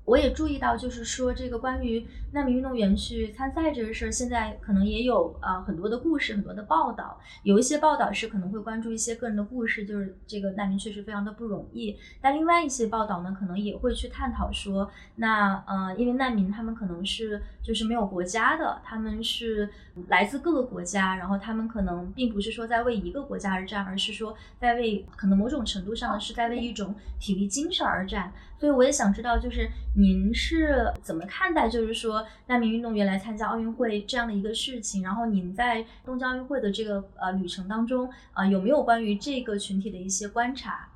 [0.06, 7.20] 我也注意到，就是说这个关于难民运动员去参赛这个事儿，现在可能也有呃很多的故事，很多的报道。
[7.42, 11.96] 有一些报道是可能会关注一些个人的故事，就是这个难民确实非常的不容易。
[12.20, 19.68] 但另外一些报道呢，可能也会去探讨说，那呃，因为难民他们可能是就是没有国家的，他们是
[20.06, 28.32] 来自各个国家，然后他们可能并不是说在为一个国家而战，而是说在为可能某种程度上是在为一种体育精神而战。
[28.58, 35.02] 所以我也想知道，就是您是怎么看待，就是说难民运动员来参加奥运会这样的一个事情？
[35.02, 40.90] 然后您在东京奥运会的这个呃旅程当中，呃有没有关于这个群体的一些观察？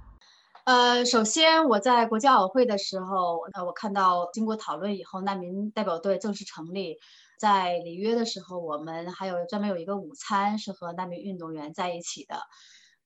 [0.65, 6.99] 呃，首先我在国际奥委会的时候，呃，我看到经过讨论以后，难民代表队正式成立。
[7.39, 12.35] 在里约的时候，我们还有专门有一个午餐是和难民运动员在一起的。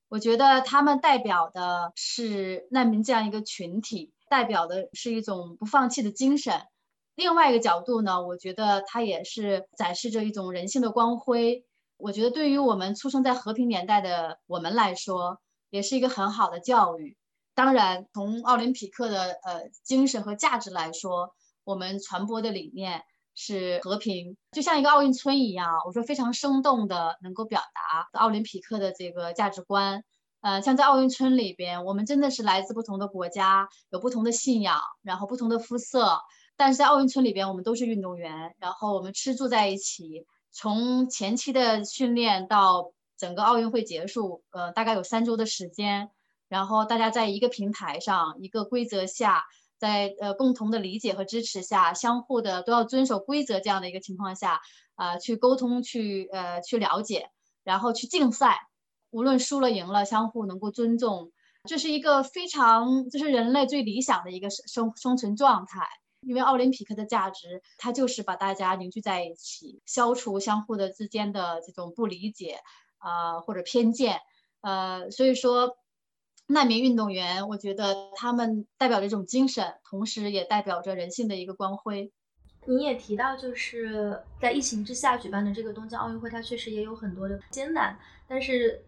[0.09, 6.61] 我觉得他们代表的是难民这样一个群体，代表的是一种不放弃的精神。
[7.15, 11.65] 另外一个角度呢，我觉得它也是展示着一种人性的光辉。
[11.97, 15.39] 我觉得对于我们出生在和平年代的我们来说，
[15.71, 17.17] 也是一个很好的教育。
[17.55, 23.05] 当然，从奥林匹克的呃精神和价值来说，我们传播的理念。
[23.37, 30.05] 是和平，就像一个奥运村一样，我说非常生动的能够表达奥林匹克的这个价值观。
[30.45, 36.21] 呃，像在奥运村里边，我们真的是来自不同的国家，有不同的信仰，然后不同的肤色，
[36.59, 46.11] 但是在奥运村里边，我们都是运动员，然后我们吃住在一起，从前期的训练到整个奥运会结束，呃，大概有三周的时间，
[46.51, 49.45] 然后大家在一个平台上，一个规则下。
[49.77, 54.61] 在呃共同的理解和支持下，相互的都要遵守规则这样的一个情况下，
[54.95, 57.29] 啊，去沟通，去呃去了解，
[57.65, 58.61] 然后去竞赛，
[59.15, 61.31] 无论输了赢了，相互能够尊重，
[61.65, 65.87] 这是一个非常这是人类最理想的一个生生生存状态。
[66.21, 72.59] 因为奥林匹克的价值，它就是把大家凝聚在一起，消除相互的之间的这种不理解
[72.99, 74.21] 啊或者偏见，
[74.61, 75.77] 呃，所以说。
[76.47, 82.13] 难民运动员，我觉得他们代表着一种精神，同时也代表着人性的一个光辉。
[82.67, 87.99] 你也提到，就是在疫情之下举办的这个东京奥运会，它确实也有很多的艰难。
[88.29, 88.85] 但是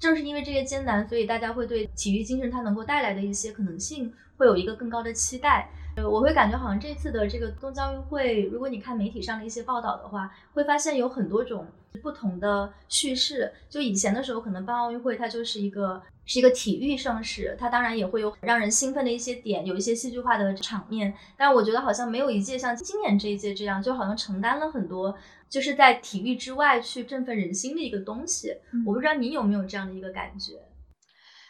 [0.00, 5.70] 正是因为这些艰难，所以大家会对体育精神它能够带来的一些可能性，会有一个更高的期待。
[5.96, 11.66] 呃，我会感觉好像这次的这个东京奥运会，如果你看媒体上的一些报道的话，会发现有很多种
[12.02, 13.52] 不同的叙事。
[13.68, 16.02] 就以前的时候，可能办奥运会它就是一个。
[16.26, 21.12] 是一个体育盛事，它当然也会有让人兴奋的一些点，有一些戏剧化的场面。
[21.36, 25.12] 但我觉得好像没有一届像今年这一届这样，就好像承担了很多，
[25.50, 28.56] 就是在体育之外去振奋人心的一个东西。
[28.86, 30.62] 我不知道你有没有这样的一个感觉？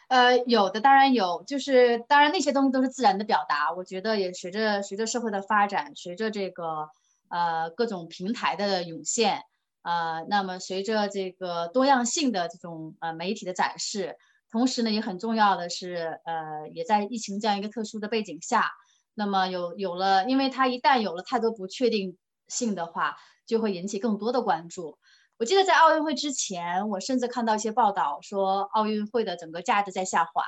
[0.09, 3.73] 呃，有的，当然有，就是当然那些东西都是自然的表达。
[3.73, 6.89] 我觉得也随着随着社会的发展，随着这个
[7.29, 9.43] 呃各种平台的涌现，
[9.83, 14.17] 呃，那么随着这个多样性的这种呃媒体的展示。
[14.51, 18.69] 同时呢，也很重要的是，呃，也在疫情这样一个特殊的背景下，
[19.15, 23.17] 那么有有了，因为它一旦有了太多不确定性的话，
[23.51, 24.97] 就会引起更多的关注。
[25.39, 30.45] 我记得在奥运会之前，我甚至看到一些报道说，奥运会的整个价值在下滑，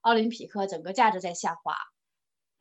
[0.00, 1.74] 奥林匹克整个价值在下滑。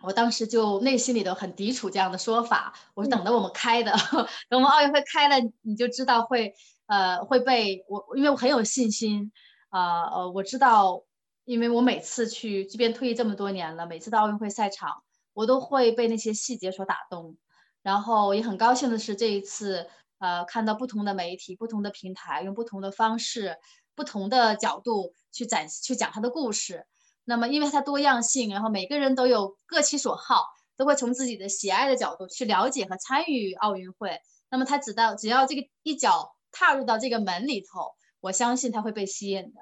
[0.04, 3.94] 我当时就内心里头很抵触这样的说法，我是等着我们开的，
[4.50, 6.54] 等我们奥运会开了，你就知道会
[6.88, 9.32] 呃会被我，因为我很有信心，
[9.70, 11.04] 啊呃我知道，
[11.46, 15.04] 因为我每次去，即便退役这么多年了，每次到奥运会赛场，
[15.34, 17.38] 我都会被那些细节所打动，
[17.86, 23.58] 然后也很高兴的是这一次，呃看到不同的媒体、不同的平台用不同的方式、
[23.94, 26.88] 不同的角度去展去讲他的故事。
[27.26, 30.46] 那么，因为它多样性，然后每个人都有各其所好，
[30.76, 34.20] 都会从自己的喜爱的角度去了解和参与奥运会。
[34.50, 39.62] 那么，他只到只要这个一脚踏入到这个门里头，我相信他会被吸引的。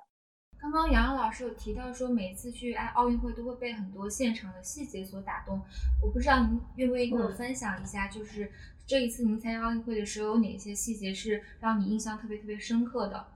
[0.64, 5.62] 刚刚杨洋老师有提到说，每次去爱奥运会都会被很多现场的细节所打动。
[6.02, 8.50] 我不知道您愿不愿意跟我分享一下，就是
[8.88, 13.28] 这一次您参加奥运会的时候，有哪些细节是让你印象特别特别深刻的？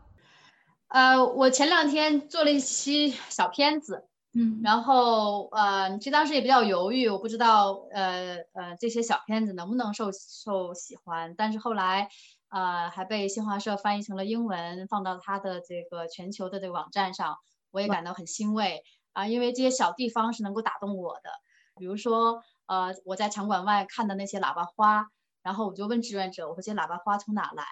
[0.88, 4.08] 呃，我前两天做了一期小片子。
[4.34, 12.08] 嗯，然后呃，其实当时也比较犹豫，我不知道呃呃这些小片子能不能受受喜欢，但是后来
[12.50, 17.38] 呃还被新华社翻译成了英文，放到它的这个全球的这个网站上，
[17.72, 18.84] 我也感到很欣慰
[19.14, 21.30] 啊，因为这些小地方是能够打动我的，
[21.76, 25.08] 比如说呃我在场馆外看的那些喇叭花，
[25.44, 27.64] 然后我就问志愿者，我说这些喇叭花从哪来？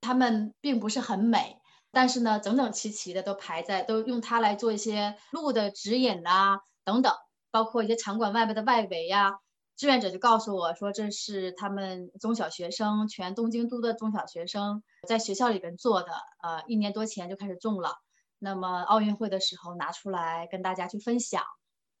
[0.00, 1.58] 他们并不是很美。
[1.94, 7.12] 但是呢，整整齐齐的都排在，都用它来做一些路的指引啊，等等，
[7.50, 9.32] 包括一些场馆外面的外围呀。
[9.76, 17.96] 志愿者就告诉我说，这是他们中小学生，全东京都的中小学生在学校里边做的，呃，一年多前就开始种了。
[18.38, 21.42] 那么奥运会的时候拿出来跟大家去分享，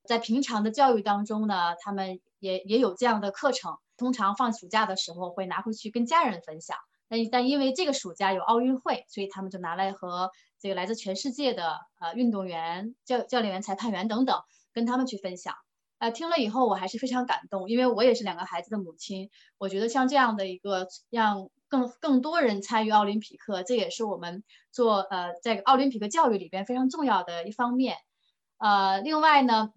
[0.04, 6.76] 在平常的教育当中呢，他们也也有这样的课程，通常放暑假的时候会拿回去跟家人分享。
[7.08, 15.54] 但但因为这个暑假有奥运会，所以他们就拿来和这个来自全世界的呃运动员、教教练员、裁判员等等，跟他们去分享。
[16.02, 19.30] 呃，听了以后我还是非常感动，因为我也是两个孩子的母亲。
[19.56, 27.98] 我觉得像这样的一个让更更多人参与奥林匹克，这也是我们做呃在奥林匹克教育里边非常重要的一方面。
[28.58, 29.72] 呃，另外呢，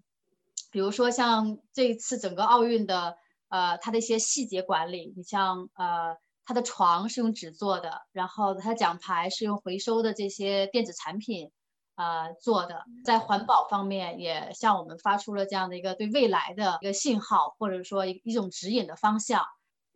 [0.72, 3.16] 比如说像这一次整个奥运的
[3.48, 6.16] 呃它的一些细节管理，你像呃。
[6.48, 11.50] 他的床是用纸做的，然后他奖牌是用回收的这些电子产品，
[11.96, 12.84] 呃做的。
[13.04, 19.42] 在环保方面，也向我们发出了这样的一个对未来的一个信号，或者说一种指引的方向。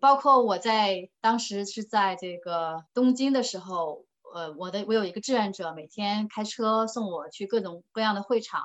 [0.01, 8.65] 包括我在当时是在这个东京的时候，呃，我的我有一个志愿者，每天开车送我去各种各样的会场。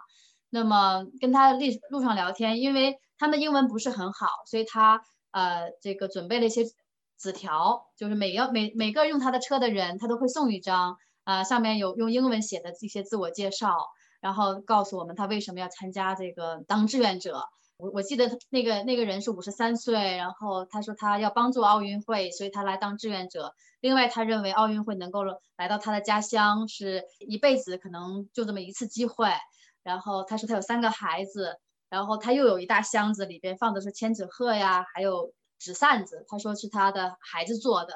[0.50, 6.64] 那么跟他路路上聊天，因为他们英文不是很好，所以他呃这个准备了一些。
[7.18, 13.76] 纸条就是每要每每个用他的车的人，他都会送一张，啊，上面有用英文写的这些自我介绍，
[14.22, 17.44] 然后告诉我们他为什么要参加这个当志愿者。
[17.78, 23.54] 我我记得那个那个人是五十三岁，然后他说他要帮助奥运会，所以他来当志愿者。
[23.82, 25.26] 另外，他认为奥运会能够
[25.58, 29.30] 来到他的家乡是一辈子可能就这么一次机会。
[29.84, 31.60] 然后他说他有三个孩子，
[31.90, 35.34] 然后他又有一大箱子，里边放的是千纸鹤呀，还有。
[35.58, 37.94] 纸扇子，他说是他的孩子做的，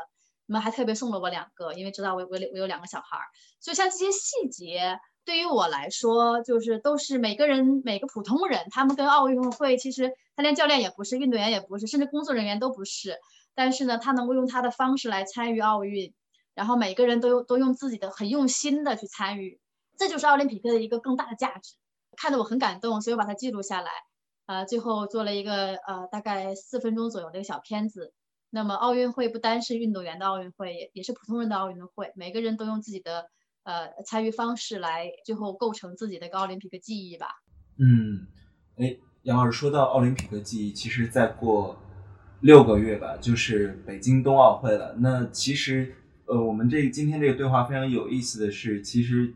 [0.49, 3.25] 那么还特别送了我两个，因为知道我我我有两个小孩儿，
[3.59, 13.19] 所以像这些细节对于我来说，就是都是每个人每个普通人，他们跟奥运会其实他连教练也不是，运动员也不是，甚至工作人员都不是，
[13.53, 16.15] 但是呢，他能够用他的方式来参与奥运，
[16.55, 19.59] 然后每个人都都用自己的很用心的去参与，
[19.99, 21.75] 这就是奥林匹克的一个更大的价值，
[22.17, 23.91] 看得我很感动，所以我把它记录下来。
[24.47, 28.15] 呃，最后做了一个呃大概四分钟左右的一个小片子。
[28.49, 32.11] 那么奥运会不单是运动员的奥运会，也也是普通人的奥运会。
[32.15, 33.29] 每个人都用自己的
[33.63, 37.27] 呃参与方式来最后构成自己的一个奥林匹克记忆吧。
[37.77, 38.27] 嗯，
[38.77, 41.77] 哎，杨老师说到奥林匹克记忆，其实再过
[42.41, 44.95] 六个月吧，就是北京冬奥会了。
[44.99, 45.93] 那其实
[46.25, 49.33] 呃，我们这今天这个对话非常有意思的是，其实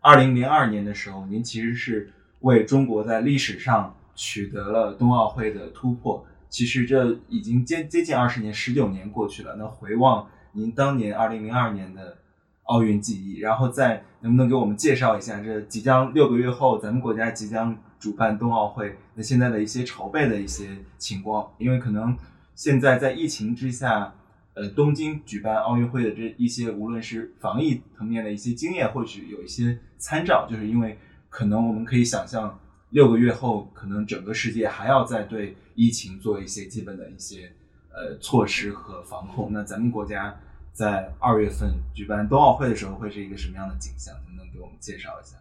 [0.00, 3.94] 二零零二年的时候，您其实是为中国在历史上。
[4.20, 9.56] 取得了冬奥会的突破，其实这已经接接近二十年，十九年过去了。
[9.56, 12.18] 那回望您当年二零零二年的
[12.64, 21.50] 奥运记忆，然后再能不能给我们介绍一下这即将六个月后咱们国家即将主办冬奥会，那现在的一些筹备的一些情况？
[21.58, 22.16] 因为可能
[22.54, 24.14] 现在在疫情之下，
[24.54, 30.98] 呃，东京举办奥运会的这一些无论是防疫层面的一些经验，或许有一些参照，就是因为
[31.28, 32.58] 可能我们可以想象。
[32.90, 37.52] 六个月后，可能整个世界还要再对疫情做一些基本的一些
[37.94, 39.52] 呃措施和防控。
[39.52, 40.36] 那咱们国家
[40.72, 44.12] 在二月份举办冬奥会的时候，会是一个什么样的景象？
[44.24, 45.36] 能不能给我们介绍一下？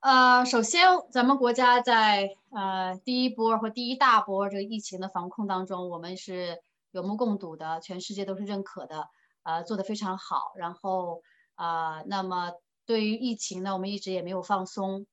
[0.00, 6.58] 呃，首先，咱们国家在呃第一波或第一大波这个疫情的防控当中，我们是
[6.90, 9.08] 有目共睹的，全世界都是认可的，
[9.44, 10.52] 呃，做得非常好。
[10.58, 11.22] 然后，
[11.56, 12.52] 呃，那么
[12.84, 15.06] 对于疫情呢，我们一直也没有放松。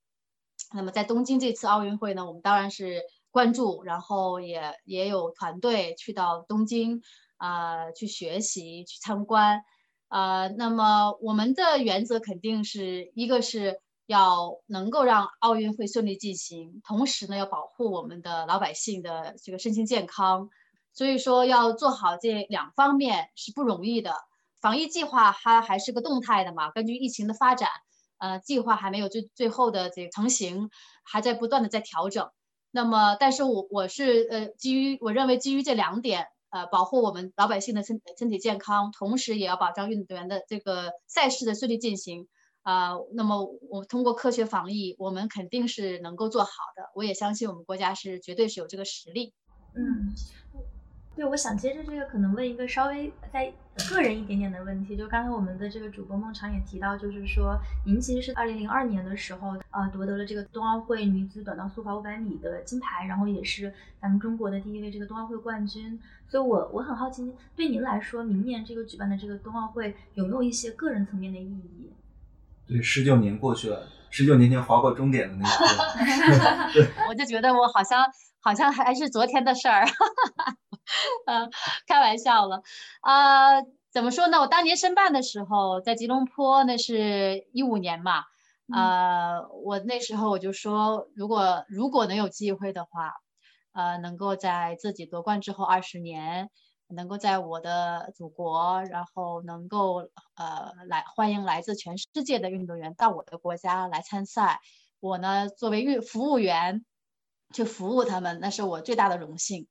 [0.73, 3.01] 那么在东京这次奥运会呢，我们当然是
[3.31, 7.01] 关注，然后也也有团队去到东京
[7.37, 9.63] 啊，去学习、去参观。
[10.09, 13.81] 呃，那么我们的原则肯定是一个是。
[14.07, 20.49] 要能够让奥运会顺利进行，同时呢，要保护我们的老百姓的这个身心健康，
[20.91, 24.13] 所以说要做好这两方面是不容易的。
[24.59, 27.69] 防疫计划它还是个动态的嘛，根据疫情的发展，
[28.17, 30.69] 呃，计划还没有最最后的这个成型，
[31.03, 32.29] 还在不断的在调整。
[32.71, 42.27] 那么，但是我我是呃基于我认为基于这两点，呃，保护我们老百姓的身身体健康，同时也要保障运动员的这个赛事的顺利进行。
[42.63, 46.91] 啊，那么我通过科学防疫，我们肯定是能够做好的。
[46.93, 49.33] 我也相信我们国家是绝对是有这个实力。
[49.73, 50.13] 嗯，
[51.21, 53.53] 对，我想接着这个可能问一个稍微在
[53.91, 57.55] 个人一点点的问题，就刚才我们的这个主播孟尝也提到，就是说
[57.85, 65.99] 您其实是二零零二年的时候，呃，夺得了这个冬奥会女子短道速滑五百米的金牌，然后也是咱们中国的第一位这个冬奥会冠军。
[66.27, 71.91] 所以我我很好奇，对您来说，明年这个举办的这个冬奥会有没有一些个人层面的意义？
[72.65, 78.03] 对，十九年过去了，十九年前划过终点的那个 对， 我就觉得我好像
[78.39, 79.85] 好像还是昨天的事儿，
[81.27, 81.49] 嗯，
[81.87, 82.61] 开玩笑了，
[83.03, 84.39] 呃，怎么说呢？
[84.39, 88.23] 我当年申办的时候在吉隆坡，那是一五年嘛，
[88.73, 93.13] 呃，我那时候我就说，如果如果能有机会的话，
[93.73, 96.49] 呃，能够在自己夺冠之后二十年。
[96.93, 104.59] 能够在我的祖国，然后能够呃来欢迎来自全世界的运动员到我的国家来参赛，
[104.99, 106.83] 我呢作为运服务员
[107.53, 109.69] 去服务他们，那是我最大的荣幸。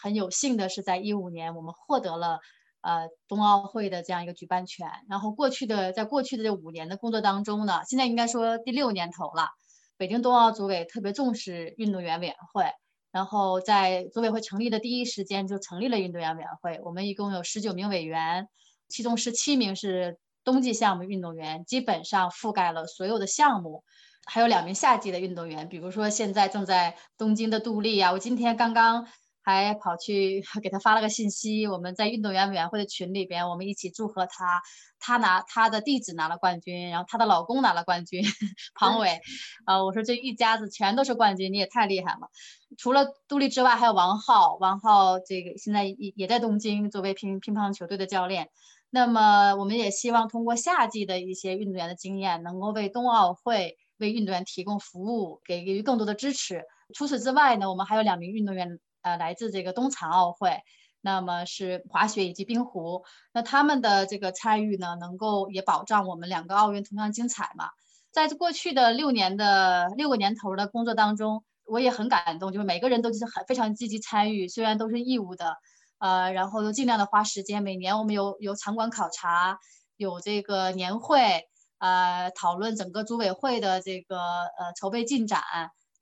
[0.00, 2.40] 很有幸的是，在一五年我们获得了
[2.80, 4.88] 呃冬奥会的这样一个举办权。
[5.08, 9.48] 然后过去的在过去的这五年的工作当中呢，现在应该说第六年头了，
[9.96, 12.66] 北京冬奥组委特别重视运动员委员会。
[13.10, 16.80] 然后在组委会成立的第一时间就成立了运动员委员会。
[16.82, 18.48] 我们一共有十九名委员，
[18.88, 23.84] 其中十七名是冬季项目运动员，基本上覆盖了所有的项目。
[24.26, 29.06] 还有两名夏季的运动员，比如说现在正在东京的杜丽啊，我今天刚刚。
[29.44, 34.62] 还跑去 给他发了个信息，我们在运动员委员会的群里边，我们一起祝贺他，
[34.98, 38.22] 他拿他的弟子拿了冠军，然后他的老公拿了冠军，
[38.74, 39.20] 庞伟，
[39.66, 42.30] 呃，我说这一家子全都是冠军，你也太厉害了。
[42.78, 48.48] 除了杜丽之外，还有王浩，王浩这个现在也也在东京作为乒乒乓球队的教练。
[48.88, 56.62] 那么我们也希望通过夏季的一些运动员的经验，能够为冬奥会为运动员提供服务，给予更多的支持。
[56.94, 58.80] 除此之外呢，我们还有两名运动员。
[59.04, 60.62] 呃，来自这个冬残奥会，
[61.02, 67.68] 那么是滑雪以及冰壶，那他们的这个参与呢，能够也保障我们两个奥运同样精彩嘛。
[68.10, 75.56] 在这过去的六年的六个年头的工作当中，我也很感动，就是每个人都是很非常积极参与，虽然都是义务的，
[75.98, 77.62] 呃，然后都尽量的花时间。
[77.62, 79.58] 每年我们有有场馆考察，
[79.98, 81.46] 有这个年会，
[81.78, 85.42] 呃，讨论整个组委会的这个呃筹备进展。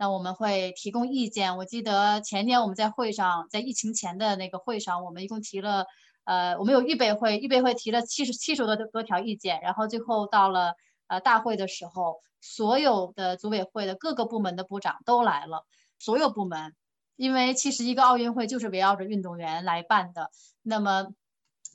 [0.03, 1.57] 那我们会提供意见。
[1.57, 5.87] 我记得前年我们在会上，在疫情前的那个会上，我们一共提了，
[6.25, 9.61] 呃，我们有预备会，预备会提了七十七十多多条意见。
[9.61, 10.75] 然后最后到了
[11.07, 15.65] 呃大会的时候，所有的组委会的各个部门的部长都来了，
[16.01, 16.75] 所有部门，
[17.15, 20.33] 因为其实一个奥运会就是围绕着运动员来办的。
[20.63, 21.11] 那么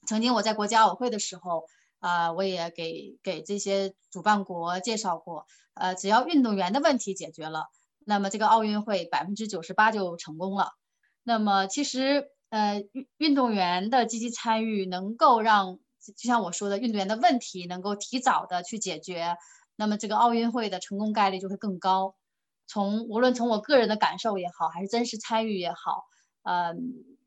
[0.05, 1.63] 曾经我在国家奥委会的时候，
[1.99, 7.67] 啊，我也给给这些主办国介绍过，呃，只要运动员的问题解决了。
[8.07, 10.71] 那么这个奥运会百分之九十八就成功了。
[11.23, 19.35] 那么其实呃运运动员的积极参与，能够让就像我说的，运动员的问题能够提早的去解决，
[19.75, 22.15] 那么这个奥运会的成功概率就会更高。
[22.65, 26.05] 从无论从我个人的感受也好，还是真实参与也好，
[26.43, 26.77] 嗯，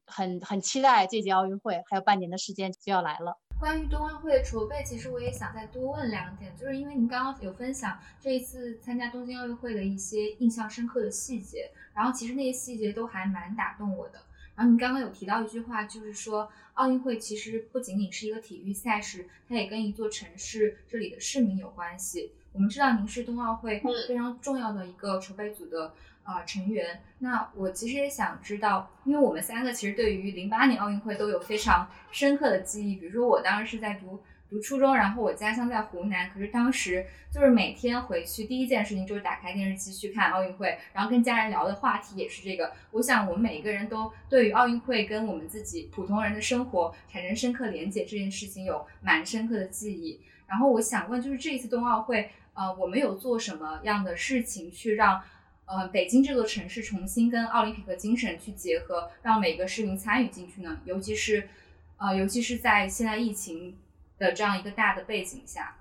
[0.07, 3.39] 很很期待这届奥运会，还有半年的时间就要来了。
[3.61, 14.23] 关于冬奥会的筹备，其实我也想再多问两点，就是因为您刚刚有分享这一次参加东京奥运会的一些印象深刻的细节，然后其实那些细节都还蛮打动我的。
[14.55, 22.33] 然后您刚刚有提到一句话，就是说奥运会其实不仅仅是一个体育赛事，它也跟一座城市这里的市民有关系。
[22.55, 25.93] 我们知道您是冬奥会非常重要的一个筹备组的
[26.23, 27.03] 啊成员。
[27.19, 32.97] 那我其实也想知道，因为我们三个其实对于零八年奥运会都有非常深刻的记忆。
[32.97, 42.73] 比如说我当时是在读读初中，然后我家乡在湖南，可是当时就是每天回去第一件事情就是打开电视机去看奥运会，然后跟家人聊的话题也是这个。
[42.93, 50.21] 我想我们每一个人都对于奥运会跟我们自己普通人的生活产生深刻连结这件事情有蛮深刻的记忆。
[50.47, 55.23] 然后我想问，就是这一次冬奥会，呃，我们有做什么样的事情去让？
[55.71, 60.81] 呃，北京这座城市重新跟奥林匹克精神去结合，让每个市民参与进去呢？
[60.85, 61.49] 尤其是，
[61.97, 63.79] 呃，尤其是在现在疫情
[64.19, 65.77] 的这样一个大的背景下，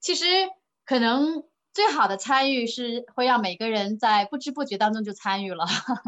[0.00, 0.26] 其实
[0.84, 5.64] 可能最好的参与是会让每个人在不知不觉当中就参与了。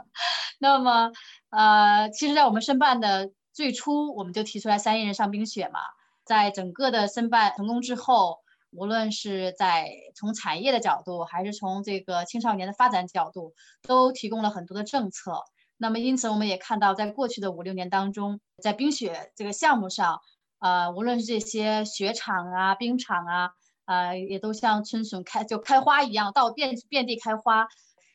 [0.61, 1.11] 那么，
[1.49, 5.81] 呃，其实，在我们申办的最初，我们就提出来三亿人上冰雪嘛，
[6.27, 8.44] 在整个的申办成功之后。
[8.77, 15.43] 无论是在从产业的角度，还是从这个青少年的发展角度，都提供了很多的政策。
[15.77, 20.20] 那么，因此我们也看到，在过去的五六年当中，在冰雪这个项目上，
[20.59, 23.51] 呃，无论是这些雪场啊、冰场啊，
[23.85, 27.68] 呃，也都像春笋开就开花一样，到遍遍地开花。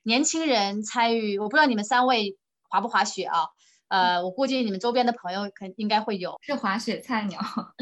[0.04, 2.38] 年轻人参与，我不知道你们三位
[2.70, 3.48] 滑不滑雪啊？
[3.90, 7.40] 呃，我估计你们周边的朋友肯应该会有是滑雪菜鸟，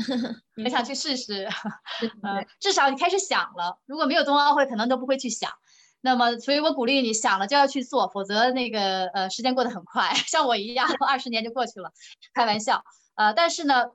[0.56, 1.44] 很想去试试。
[2.24, 5.52] 呃，至少你开始想了，如果没有冬奥会，可能都不会去想。
[6.02, 11.92] 那么，所以我鼓励你想了就要去做，否则那个呃时间过得很快， 像我一样，二十年就过去了。
[12.34, 12.84] 开玩笑，
[13.16, 13.86] 呃，但是呢，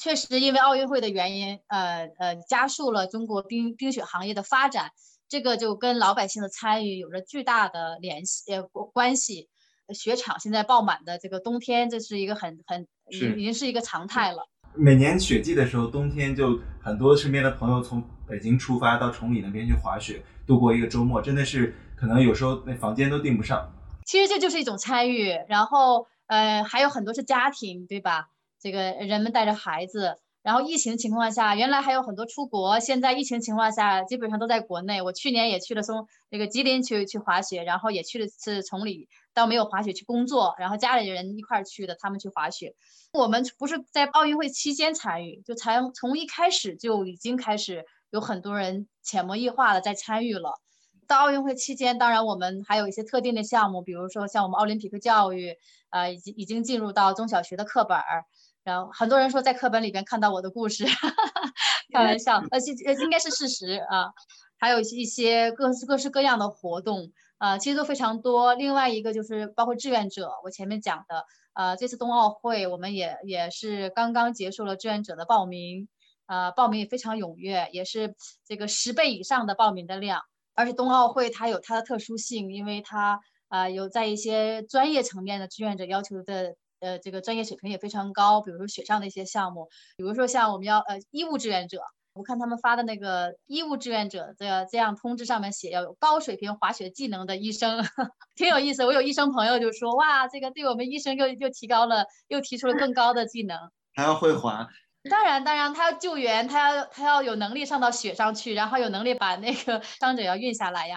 [0.00, 4.92] 确实因为奥运会的原因，呃呃，加速了中国冰冰雪行业的发展，
[5.28, 9.48] 这个就跟老百姓的参与有着巨大的联系呃关系。
[9.94, 14.48] 雪场现在爆满的这个冬天，这是一个很很已已经是一个常态了。
[14.74, 23.70] 每年雪季的时候，冬天就很多身边的朋友从北京出发到崇礼那边去滑雪，度过一个周末，真的是可能有时候那房间都订不上。
[24.04, 28.28] 其实这就是一种参与，然后呃还有很多是家庭，对吧？
[28.60, 30.18] 这个人们带着孩子。
[30.42, 35.00] 然后疫情情况下，原来还有很多出国，现在疫情情况下，基本上都在国内。
[35.00, 42.74] 我去年也去了松那个吉林去去滑雪，然后也去了次崇礼，倒没有滑雪去工作，然后家里人一块儿去的，他们去滑雪。
[43.12, 50.60] 我们不是在奥运会期间参与，就才从一开始就已经开始有很多人潜移默化的在参与了。
[51.06, 55.54] 到奥运会期间，当然我们还有一些特定的项目，比如说像我们奥林匹克教育，
[55.90, 58.24] 呃，已经已经进入到中小学的课本儿。
[58.64, 60.84] 然后很多人说在课本里边看到我的故事，
[61.92, 64.12] 开玩笑，呃，呃，应该是事实啊。
[64.58, 68.54] 还有一些各式各式各样的活动，呃，其实都非常多。
[68.54, 75.88] 另外一个就是包括志愿者，我前面讲的，呃，这次冬奥会我们也也是刚刚结束了志愿者的报名，
[76.26, 78.14] 呃，报名也非常踊跃，也是
[78.46, 80.20] 这个十倍以上的报名的量。
[80.54, 86.54] 而且冬奥会它有它的特殊性，因为它呃有在一些专业层面的志愿者要求的。
[86.82, 91.80] 呃，这个专业水平也非常高，比如说雪上的一些项目，比如说像我们要呃医务志愿者，
[92.12, 97.82] 我看他们发的那个医务志愿者的这样通知上面写要有高水平滑雪技能的医生，
[98.34, 98.84] 挺有意思。
[98.84, 103.56] 我有医生朋友就说，哇，这个对我们医生又又提高了，又提出了更高的技能，
[103.94, 104.68] 还要会滑。
[105.08, 110.96] 当然，当然，他要救援，他要他要有能力上到雪上去，然后有能力把那个伤者要运下来呀。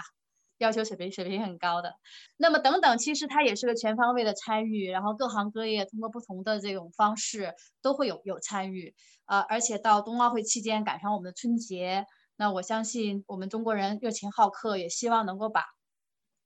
[0.57, 1.95] 要求水平水平很高的，
[2.37, 8.95] 那么等等，其实它也是个全方位的参与，然后各行各业通过不同的这种方式都会有有参与，
[9.25, 12.05] 呃，而且到冬奥会期间赶上我们的春节，
[12.37, 15.63] 那我相信我们中国人热情好客，也希望能够把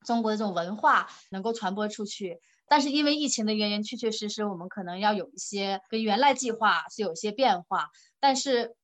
[0.06, 2.40] 中国的这种文化能够传播出去。
[2.68, 7.90] 但是因为疫情的原因，确确实实我们可能要有一些跟原来计划是有一些变化，
[8.20, 8.76] 但是。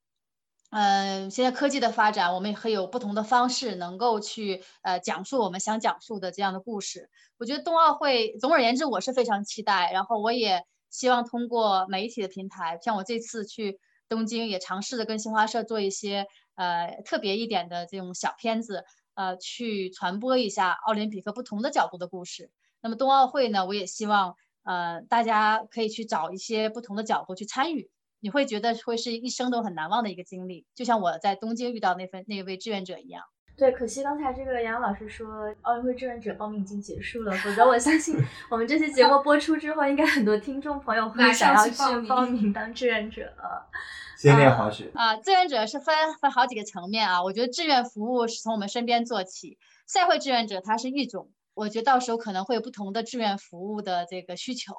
[0.77, 7.09] 嗯，现在科技的发展，我们也可以有不同的方式，能够去呃讲述我们想讲述的这样的故事。
[7.37, 9.93] 我觉得冬奥会，总而言之，我是非常期待。
[9.93, 22.51] 然后我也希望通过媒体的平台，像我这次去东京，也尝试着跟新华社做一些呃特别一点的这种小片子，呃，去传播一下奥林匹克不同的角度的故事。
[22.81, 27.89] 那么冬奥会呢，我也希望呃大家可以去找一些不同的角度去参与。
[28.19, 33.23] 你会觉得会是一生都很难忘的一个经历，就像我在东京遇到那份那位志愿者一样。
[33.57, 35.27] 对，可惜刚才这个杨老师说
[35.61, 38.17] 奥运会志愿者报名已经结束了，否则我相信
[38.51, 43.33] 我们这期节目播出之后，应该很多听众朋友会想要去报名当志愿者。
[44.19, 47.23] 先练滑雪啊，志愿者是分分好几个层面啊。
[47.23, 49.57] 我觉得志愿服务是从我们身边做起，
[49.87, 54.73] 赛会志愿者它是一种，我觉得到时候可能会有不同的志愿服务的这个需求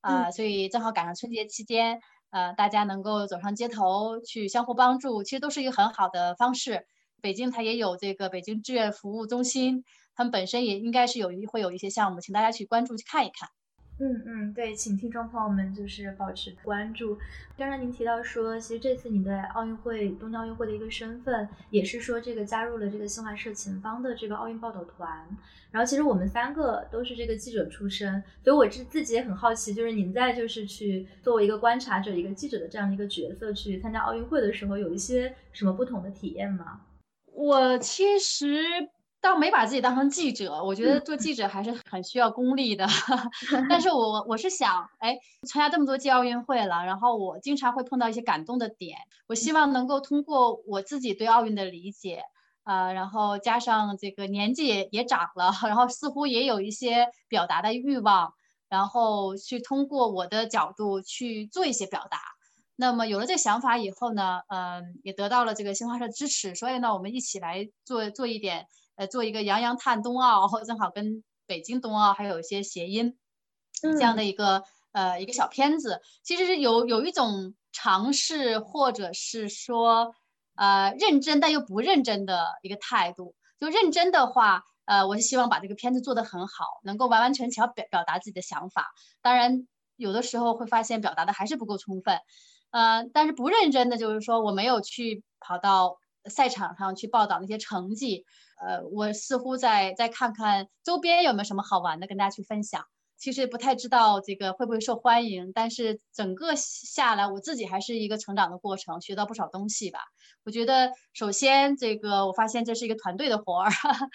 [0.00, 2.00] 啊，所以正好赶上春节期间。
[2.34, 6.84] 呃，大家能够走上街头去相互帮助，其实都是一个很好的方式。
[7.22, 9.84] 北京它也有这个北京志愿服务中心，
[10.16, 13.48] 他们本身也应该是有一会有一些项目，请大家去关注去看一看。
[14.00, 17.16] 嗯嗯，对，请听众朋友们就是保持关注。
[17.56, 25.08] 刚才您提到说，其实这次您的奥运会东京奥运会的一个身份，也是说这个加入了这个新华社前方的这个奥运报道团。
[25.70, 36.80] 然后其实我们三个都是这个记者出身，所以我自自己也很好奇，就是您在就是去作为一个观察者、一个记者的这样的一个角色去参加奥运会的时候，有一些什么不同的体验吗？
[37.32, 38.58] 我其实。
[39.24, 42.86] 倒没把自己当成记者，我觉得做记者还是很需要功力的。
[43.70, 45.16] 但 是我我是想，哎，
[45.48, 48.98] 参加这么多届奥运会了，然后我经常会碰到一些感动的点。
[49.26, 52.22] 我希望能够通过我自己对奥运的理解，
[52.64, 58.34] 呃，然后加上这个年纪也也长了，然后似乎也有一些表达的欲望，
[58.68, 62.18] 然后去通过我的角度去做一些表达。
[62.76, 68.66] 那么有了这个想法以后呢，嗯，也得到了这个新华社支持，所以呢，我们一起来做做一点。
[68.96, 73.16] 呃，做一个洋洋探冬奥，正好跟北京冬奥还有一些谐音，
[73.80, 80.14] 这样的一个呃一个小片子，其实是有有一种尝试，或者是说
[80.54, 83.34] 呃认真但又不认真的一个态度。
[83.60, 88.92] 就认真的话，呃，我是希望把这个片子做得很好，能够完完全全表表达自己的想法。
[89.22, 89.66] 当然，
[89.96, 92.18] 有的时候会发现表达的还是不够充分，
[92.70, 98.24] 呃，但是不认真的就是说我没有去跑到赛场上去报道那些成绩。
[98.60, 102.84] 呃，我似乎在再看看周边有没有什么好玩的跟大家去分享。
[103.16, 110.00] 其实不太知道这个会不会受欢迎，但是整个下来我自己还是一个成长的过程，学到不少东西吧。
[110.44, 113.70] 我觉得首先这个我发现这是一个团队的活儿，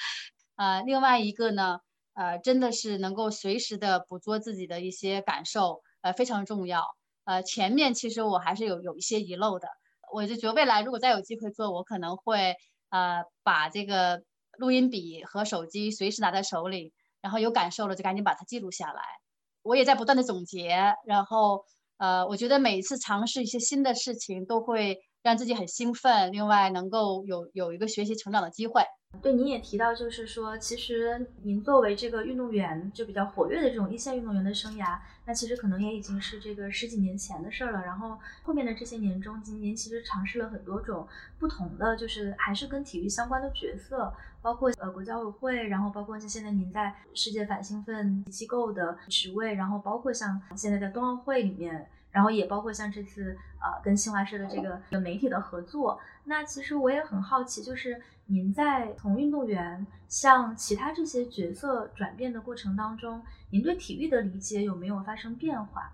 [0.58, 1.80] 呃，另外一个呢，
[2.14, 6.86] 呃，真的是能够随时的捕捉自己的一些感受，呃，非常重要。
[7.24, 9.70] 呃，前面其实我还是有有一些遗漏的，
[10.14, 12.54] 我就觉得未来如果再有机会做，我可能会
[12.90, 14.22] 呃把这个。
[14.60, 19.02] 录音笔和手机随时拿在手里，然后有感受了就赶紧把它记录下来。
[19.64, 21.66] 我也在不断的总结，然后
[21.98, 28.84] 呃，我觉得每一次尝试一些新的事情都会让自己很兴奋，另外能够有有一个学习成长的机会。
[29.22, 37.84] 对，您也提到，就是说，其实您作为这个运动员，就比较活跃的这种一线运动员的生涯，那其实可能也已经是这个十几年前的事儿了。
[37.84, 41.06] 然后后面的这些年中，您其实尝试了很多种
[41.38, 51.90] 不同的，就是还是跟体育相关的角色，包括呃国际奥委会，然后包括像现在您在世界反兴奋机构的职位，然后包括像现在在冬奥会里面。
[52.12, 65.92] 然后也包括像这次呃跟新华社的这个媒体的合作，那其实我也很好奇，就是您在从运动员向其他这些角色转变的过程当中，您对体育的理解有没有发生变化？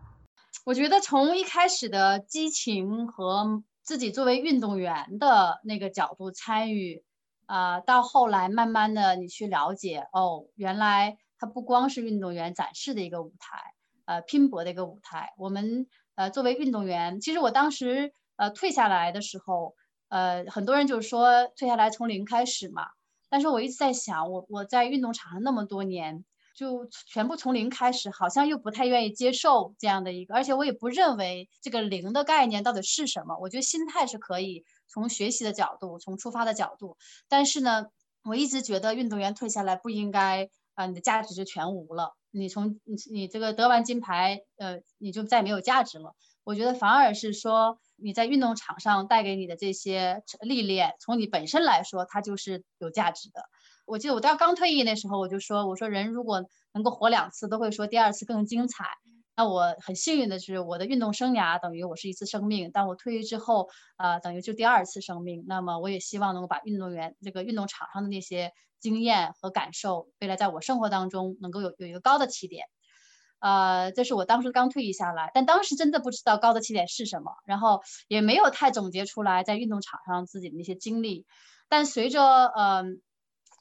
[0.65, 7.03] 我觉得从一开始的激情和自己作为运动员的那个角度参与，
[7.45, 13.73] 啊，到后来慢慢的你去了解，哦，原来它不光是运动员展示的一个舞台，
[14.05, 15.87] 呃，拼搏的一个舞台，我们。
[16.15, 19.75] 呃，作为运动员，其实我当时呃退下来的时候，
[20.09, 22.87] 呃，很多人就是说退下来从零开始嘛。
[23.29, 26.23] 但是我一直在想，我我在运动场上那么多年，
[26.55, 33.35] 就全部从零开始，好像又不太愿意接受这样的一个，而且我也不认为这个零的概念到底是什么。
[33.41, 36.97] 我觉得心态是可以从学习的角度，从出发的角度，
[37.27, 37.87] 但是呢，
[38.23, 42.13] 我一直觉得运动员退下来不应该啊，你的价值就全无了。
[42.31, 46.13] 你从你你这个得完金牌，呃，你就再没有价值了。
[46.43, 53.41] 我觉得反而是说你在运动场上带给你的这些历练，从你本身来说，它就是有价值的。
[53.85, 58.85] 我记得我到刚退役那时候，我就说，我说人如果能够活两次，都会说第二次更精彩。
[59.35, 65.43] 那我很幸运的是，我的运动生涯等于我是一次生命，但我退役之后，呃，等于就第二次生命。
[65.47, 68.51] 那么我也希望能够把运动员这个运动场上的那些。
[68.77, 72.67] 经验和感受，未来在我生活当中能够有有一个高的起点，
[73.39, 81.25] 呃，这是我当时刚退役下来，但当时真的不知道高的起点是什么，然后也没有太总结出来在运动场上自己的那些经历，
[81.67, 82.83] 但随着呃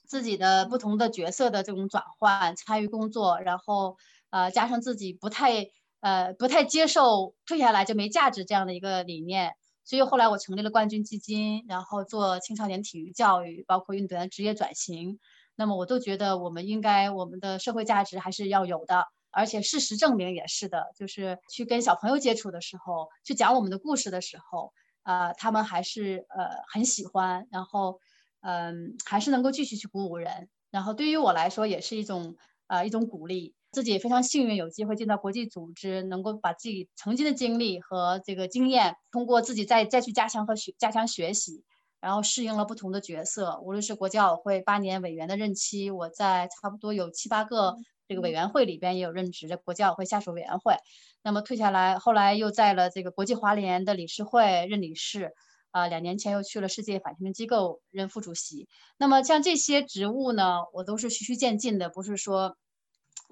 [0.07, 3.97] 自己的不同的角色的这种转换，参与工作，然后
[4.35, 5.69] 呃加上自己不太
[6.01, 9.53] 呃不太接受退下来就没价值这样的一个理念。
[9.85, 15.21] 所以后来我成立了冠军基金，然后做青少年体育教育，包括运动员职业转型。
[15.55, 24.73] 那么我都觉得我们应该我们的社会价值还是要有的，而且事实证明也是的，就是去跟小朋友接触的时候，去讲我们的故事的时候，
[25.05, 28.01] 呃，他们还是呃很喜欢，然后
[28.41, 30.49] 嗯还是能够继续去鼓舞人。
[30.71, 33.55] 然后对于我来说也是一种呃一种鼓励。
[33.75, 41.65] 自己也非常幸运，有机会进到国际组织，能够把自己曾经的经历和这个经验，通过自己再再去加强和学加强学习，
[42.01, 47.75] 然后适应了不同的角色，无论是国际奥委会八年委员的任期，我在差不多有七八个
[48.07, 50.77] 这个委员会里边也有任职，在国际奥委会下属委员会。
[51.23, 55.33] 那么退下来，后来又在了这个国际华联的理事会任理事，
[55.71, 58.69] 啊，两年前又去了世界反兴奋机构任副主席。
[58.99, 62.57] 那么像这些职务呢，我都是循序渐进的，不是说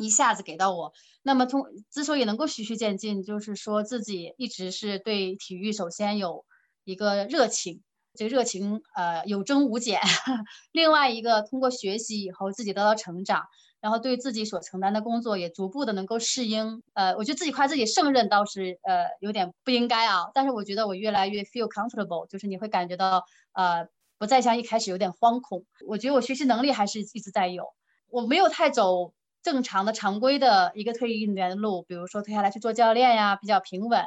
[0.03, 0.93] 一下子给到我。
[1.23, 6.45] 那么通之所以能够循序渐进，就是说自己一直是对体育首先有
[6.85, 7.81] 一个热情。
[8.15, 9.99] 这个热情呃有增无减，
[10.73, 13.47] 另外一个通过学习以后自己得到成长，
[13.81, 16.83] 然后对自己所承担的工作也逐步的能够适应。
[16.93, 23.89] 呃，我觉得自己夸自己胜任倒是呃有点不应该啊，但是我觉得我越来越 feel comfortable，就是你会感觉到呃
[24.19, 25.65] 不再像一开始有点惶恐。
[25.87, 27.65] 我觉得我学习能力还是一直在有，
[28.11, 34.05] 我没有太走正常的常规的一个退役运动员的路，比如说退下来去做教练呀，比较平稳。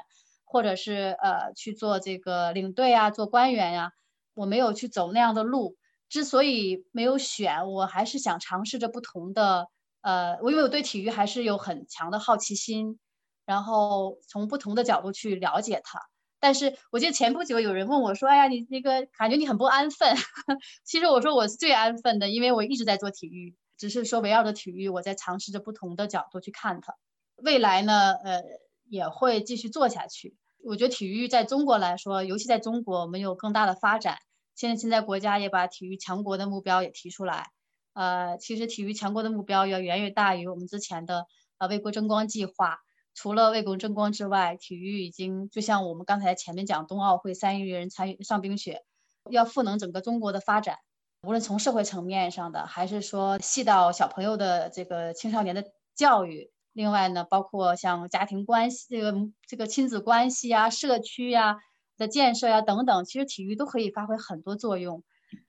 [0.48, 3.92] 或者是呃去做这个领队啊，做官员呀，
[4.36, 5.76] 我没有去走那样的路。
[6.08, 9.68] 之所以没有选，我还是想尝试着不同的
[10.02, 13.00] 呃，我因为我对体育还是有很强的好奇心，
[13.46, 16.00] 然后从不同的角度去了解它。
[16.40, 20.16] 但是我记得前不久有人问我说：“哎呀，你那个感觉你很不安分。”
[20.86, 26.96] 其实我说我是最安分的，因为我一直在做体育，只是说围绕着体育，我在尝试着不同的角度去看它。
[27.36, 28.42] 未来呢，呃，
[28.90, 30.36] 也会继续做下去。
[30.64, 34.18] 我觉得体育在中国来说，尤其在中国，我们有更大的发展。
[34.56, 37.48] 现在现在国家也把体育强国的目标也提出来。
[37.94, 41.26] 呃，其实体育强国的目标要远远大于我们之前的
[41.58, 42.80] 呃为国争光计划。
[43.14, 48.84] 除了为国争光之外，体育已经就像我们刚才前面讲，冬奥会三亿人参与上冰雪，
[49.30, 50.80] 要赋能整个中国的发展。
[51.26, 55.66] 无论从社会层面上的，还是说细到小朋友的这个青少年的
[55.96, 56.52] 教育。
[56.74, 59.14] 另外呢，包括像家庭关系、这个
[59.48, 61.58] 这个亲子关系啊、社区呀
[61.98, 65.04] 的建设呀等等，其实体育都可以发挥很多作用。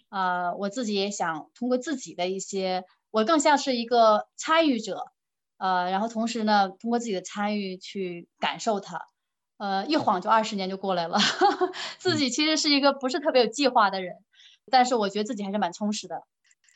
[0.09, 5.03] 啊，我自己也想通过自己的一些，我更像是一个参与者，
[5.59, 9.09] 呃，然后同时呢，通过自己的参与去感受它。
[9.59, 11.19] 呃，一晃就二十年就过来了，
[11.99, 14.15] 自己其实是一个不是特别有计划的人，
[14.71, 16.23] 但是我觉得自己还是蛮充实的。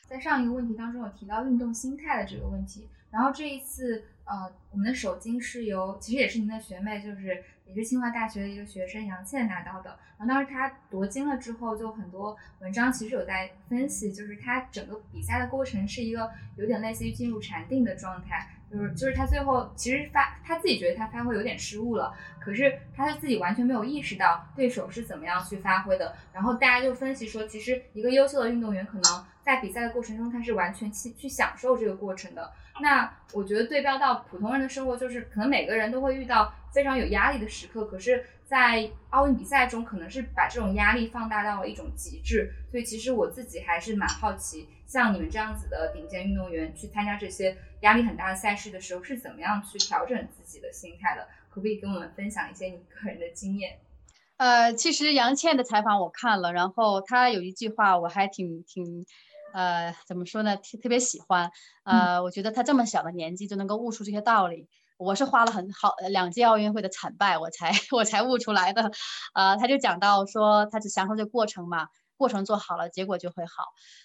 [0.07, 4.03] 在上一个问题当中有提到运动心态的这个问题，然后这一次。
[4.23, 9.99] 呃，我们的首金是由其实也是您的学妹，就是也是清华大学的一个学生杨倩拿到的。
[10.17, 26.15] 然后当时她夺金了之后，就很多文章其实有在分析，就是她整个比赛的过程是一个有点类似于进入禅定的状态，就是就是他最后其实发他自己觉得他发挥有点失误了，可是他是自己完全没有意识到对手是怎么样去发挥的。
[26.31, 32.51] 然后大家就分析说，其实一个优秀的运动员可能在比赛的过程中，他是完全去去享受这个过程的。
[32.79, 42.51] 那我觉得对标到普通人的生活，就是可能每个人都会遇到非常有压力的时刻，可是，在奥运比赛中，可能是把这种压力放大到了一种极致。
[42.71, 51.27] 所以，其实我自己还是蛮好奇，像你们这样子的顶尖运动员去参加这些压力很大的赛事的时候，是怎么样去调整自己的心态的？
[51.49, 53.79] 可不可以跟我们分享一些你个人的经验？
[54.35, 59.05] 呃，其实杨倩的采访我看了，然后她有一句话我还挺挺。
[59.53, 60.55] 呃，怎么说呢？
[60.55, 61.51] 特特别喜欢，
[61.83, 68.91] 呃，我觉得她这么小的年纪就能够悟出这些道理，我是花了很好两届奥运会的惨败，我才 我才悟出来的。
[69.33, 71.89] 呃，他就讲到说，他只享受这过程嘛，
[72.21, 73.63] 过程做好了，结果就会好。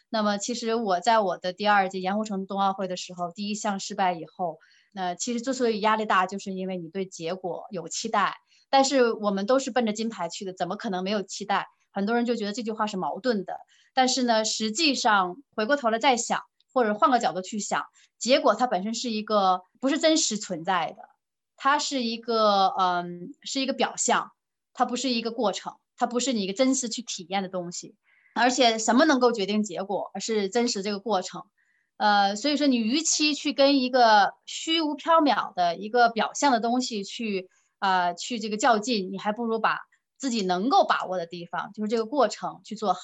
[0.08, 4.58] 那么其实我在我的第二届盐湖城冬奥会的时候，第一项失败以后，
[4.92, 8.34] 那其实之所以压力大，就是因为你对结果有期待，
[8.70, 11.66] 但是我们都是奔着金牌去的，怎么可能没有期待？
[11.92, 13.58] 很多人就觉得这句话是矛盾的，
[13.92, 16.40] 但是呢，实际上回过头来再想，
[16.72, 17.84] 或者换个角度去想，
[18.18, 21.02] 结果它本身是一个不是真实存在的，
[21.56, 24.32] 它是一个嗯，是一个表象，
[24.72, 27.94] 它不是一个过程，它不是你一个真实去体验的东西。
[28.34, 31.42] 而且什么能够决定结果，而是真实这个过程。
[31.96, 39.78] 呃，所以说你与其去跟一个虚无缥缈的一个表象的东西去啊去这个较劲，你还不如把。
[40.18, 43.00] 自己能够把握的地方，就是这个过程去做好。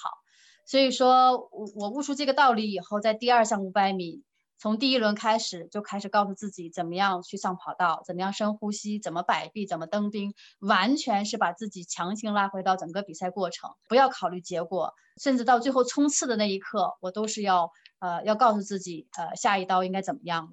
[0.67, 4.23] 所以说，我我悟出这个道理以后，在第二项五百米，
[4.63, 20.53] 从第一轮开始就开始告诉自己怎么样去上跑道，怎么样深呼吸，怎么摆臂，怎么蹬冰，完全是把自己强行拉回到整个比赛过程，不要考虑结果，甚至到最后冲刺的那一刻，我都是要呃要告诉自己，呃下一刀应该怎么样了。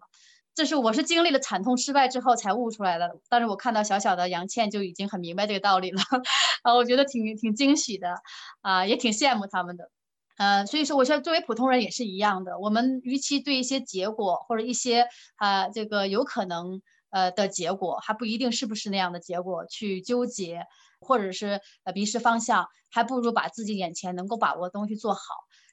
[0.55, 6.01] 这是我是经历了惨痛失败之后才悟出来的，但是我看到小小的杨倩就已经很明白这个道理了，
[6.64, 8.16] 啊，我觉得挺挺惊喜的，
[8.62, 9.91] 啊，也挺羡慕他们的，
[10.40, 20.66] 呃，所以说我说作为普通人也是一样的，我们与其对一些结果或者一些啊这个有可能呃的结果，还不一定是不是那样的结果去纠结，
[21.02, 25.20] 或者是呃迷失方向，还不如把自己眼前能够把握的东西做好，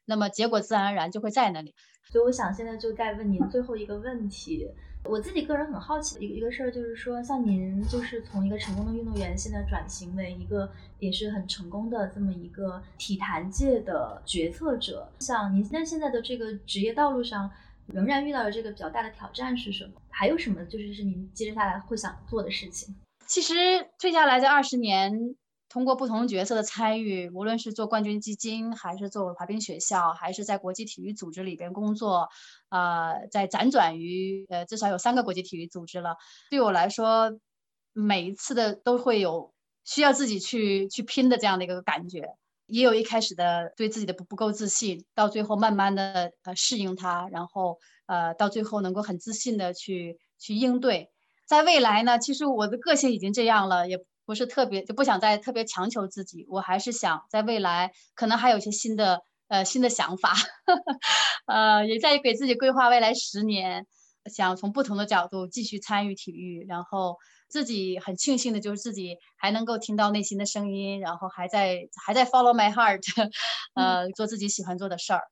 [0.04, 1.72] 那么结果自然而然就会在那里。
[2.10, 4.68] 所以我想现在就再问您最后一个问题。
[5.08, 15.08] 我自己个人很好奇的一个一个事儿，就是说，像您就是从一个成功的运动员，现在转型为一个也是很成功的这么一个体坛界的决策者。
[15.20, 17.50] 像您在现在的这个职业道路上，
[17.86, 19.92] 仍然遇到的这个比较大的挑战是什么？
[20.10, 22.94] 还有什么就是是您接下来会想做的事情？
[23.26, 23.54] 其实
[23.98, 25.36] 退下来这二十年。
[25.68, 32.28] 通过不同角色的参与，无论是做冠军基金，还是做滑冰学校，还是在国际体育组织里边工作，
[32.68, 36.16] 呃，在辗转于呃至少有三个国际体育组织了。
[36.50, 37.38] 对我来说，
[37.92, 39.52] 每一次的都会有
[39.84, 42.34] 需要自己去去拼的这样的一个感觉，
[42.66, 51.10] 也有一开始的对自己的不不够自信，到最后慢慢的呃适应它，然后呃到最后能够很自信的去去应对。
[51.46, 54.04] 在未来呢，其实我的个性已经这样了，也。
[54.26, 60.34] 不是特别就不想再特别强求自己，我还是想在未来可能还有一些新的呃新的想法，
[61.46, 63.86] 呃也在给自己规划未来十年，
[64.26, 67.16] 想从不同的角度继续参与体育，然后
[67.48, 73.02] 自己很庆幸的就是自己还能够听到内心的声音，然后还在还在 follow my heart，
[73.74, 75.22] 呃做自己喜欢做的事儿，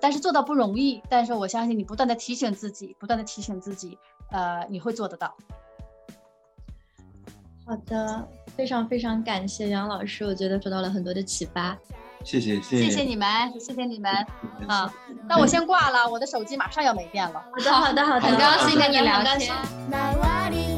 [0.00, 3.98] 但是做到不容易，但是我相信你不断的提醒自己，不断的提醒自己。
[4.30, 5.36] 呃，你会做得到。
[7.64, 11.76] 好的，非常非常感谢杨老师，我觉得受到了很多的启发。
[12.24, 13.28] 谢谢，谢谢你们，
[13.60, 14.10] 谢谢你们
[14.66, 14.92] 啊！
[15.28, 17.40] 那我先挂了，我的手机马上要没电了。
[17.52, 20.75] 好的，好的，好的，很高兴跟你聊天。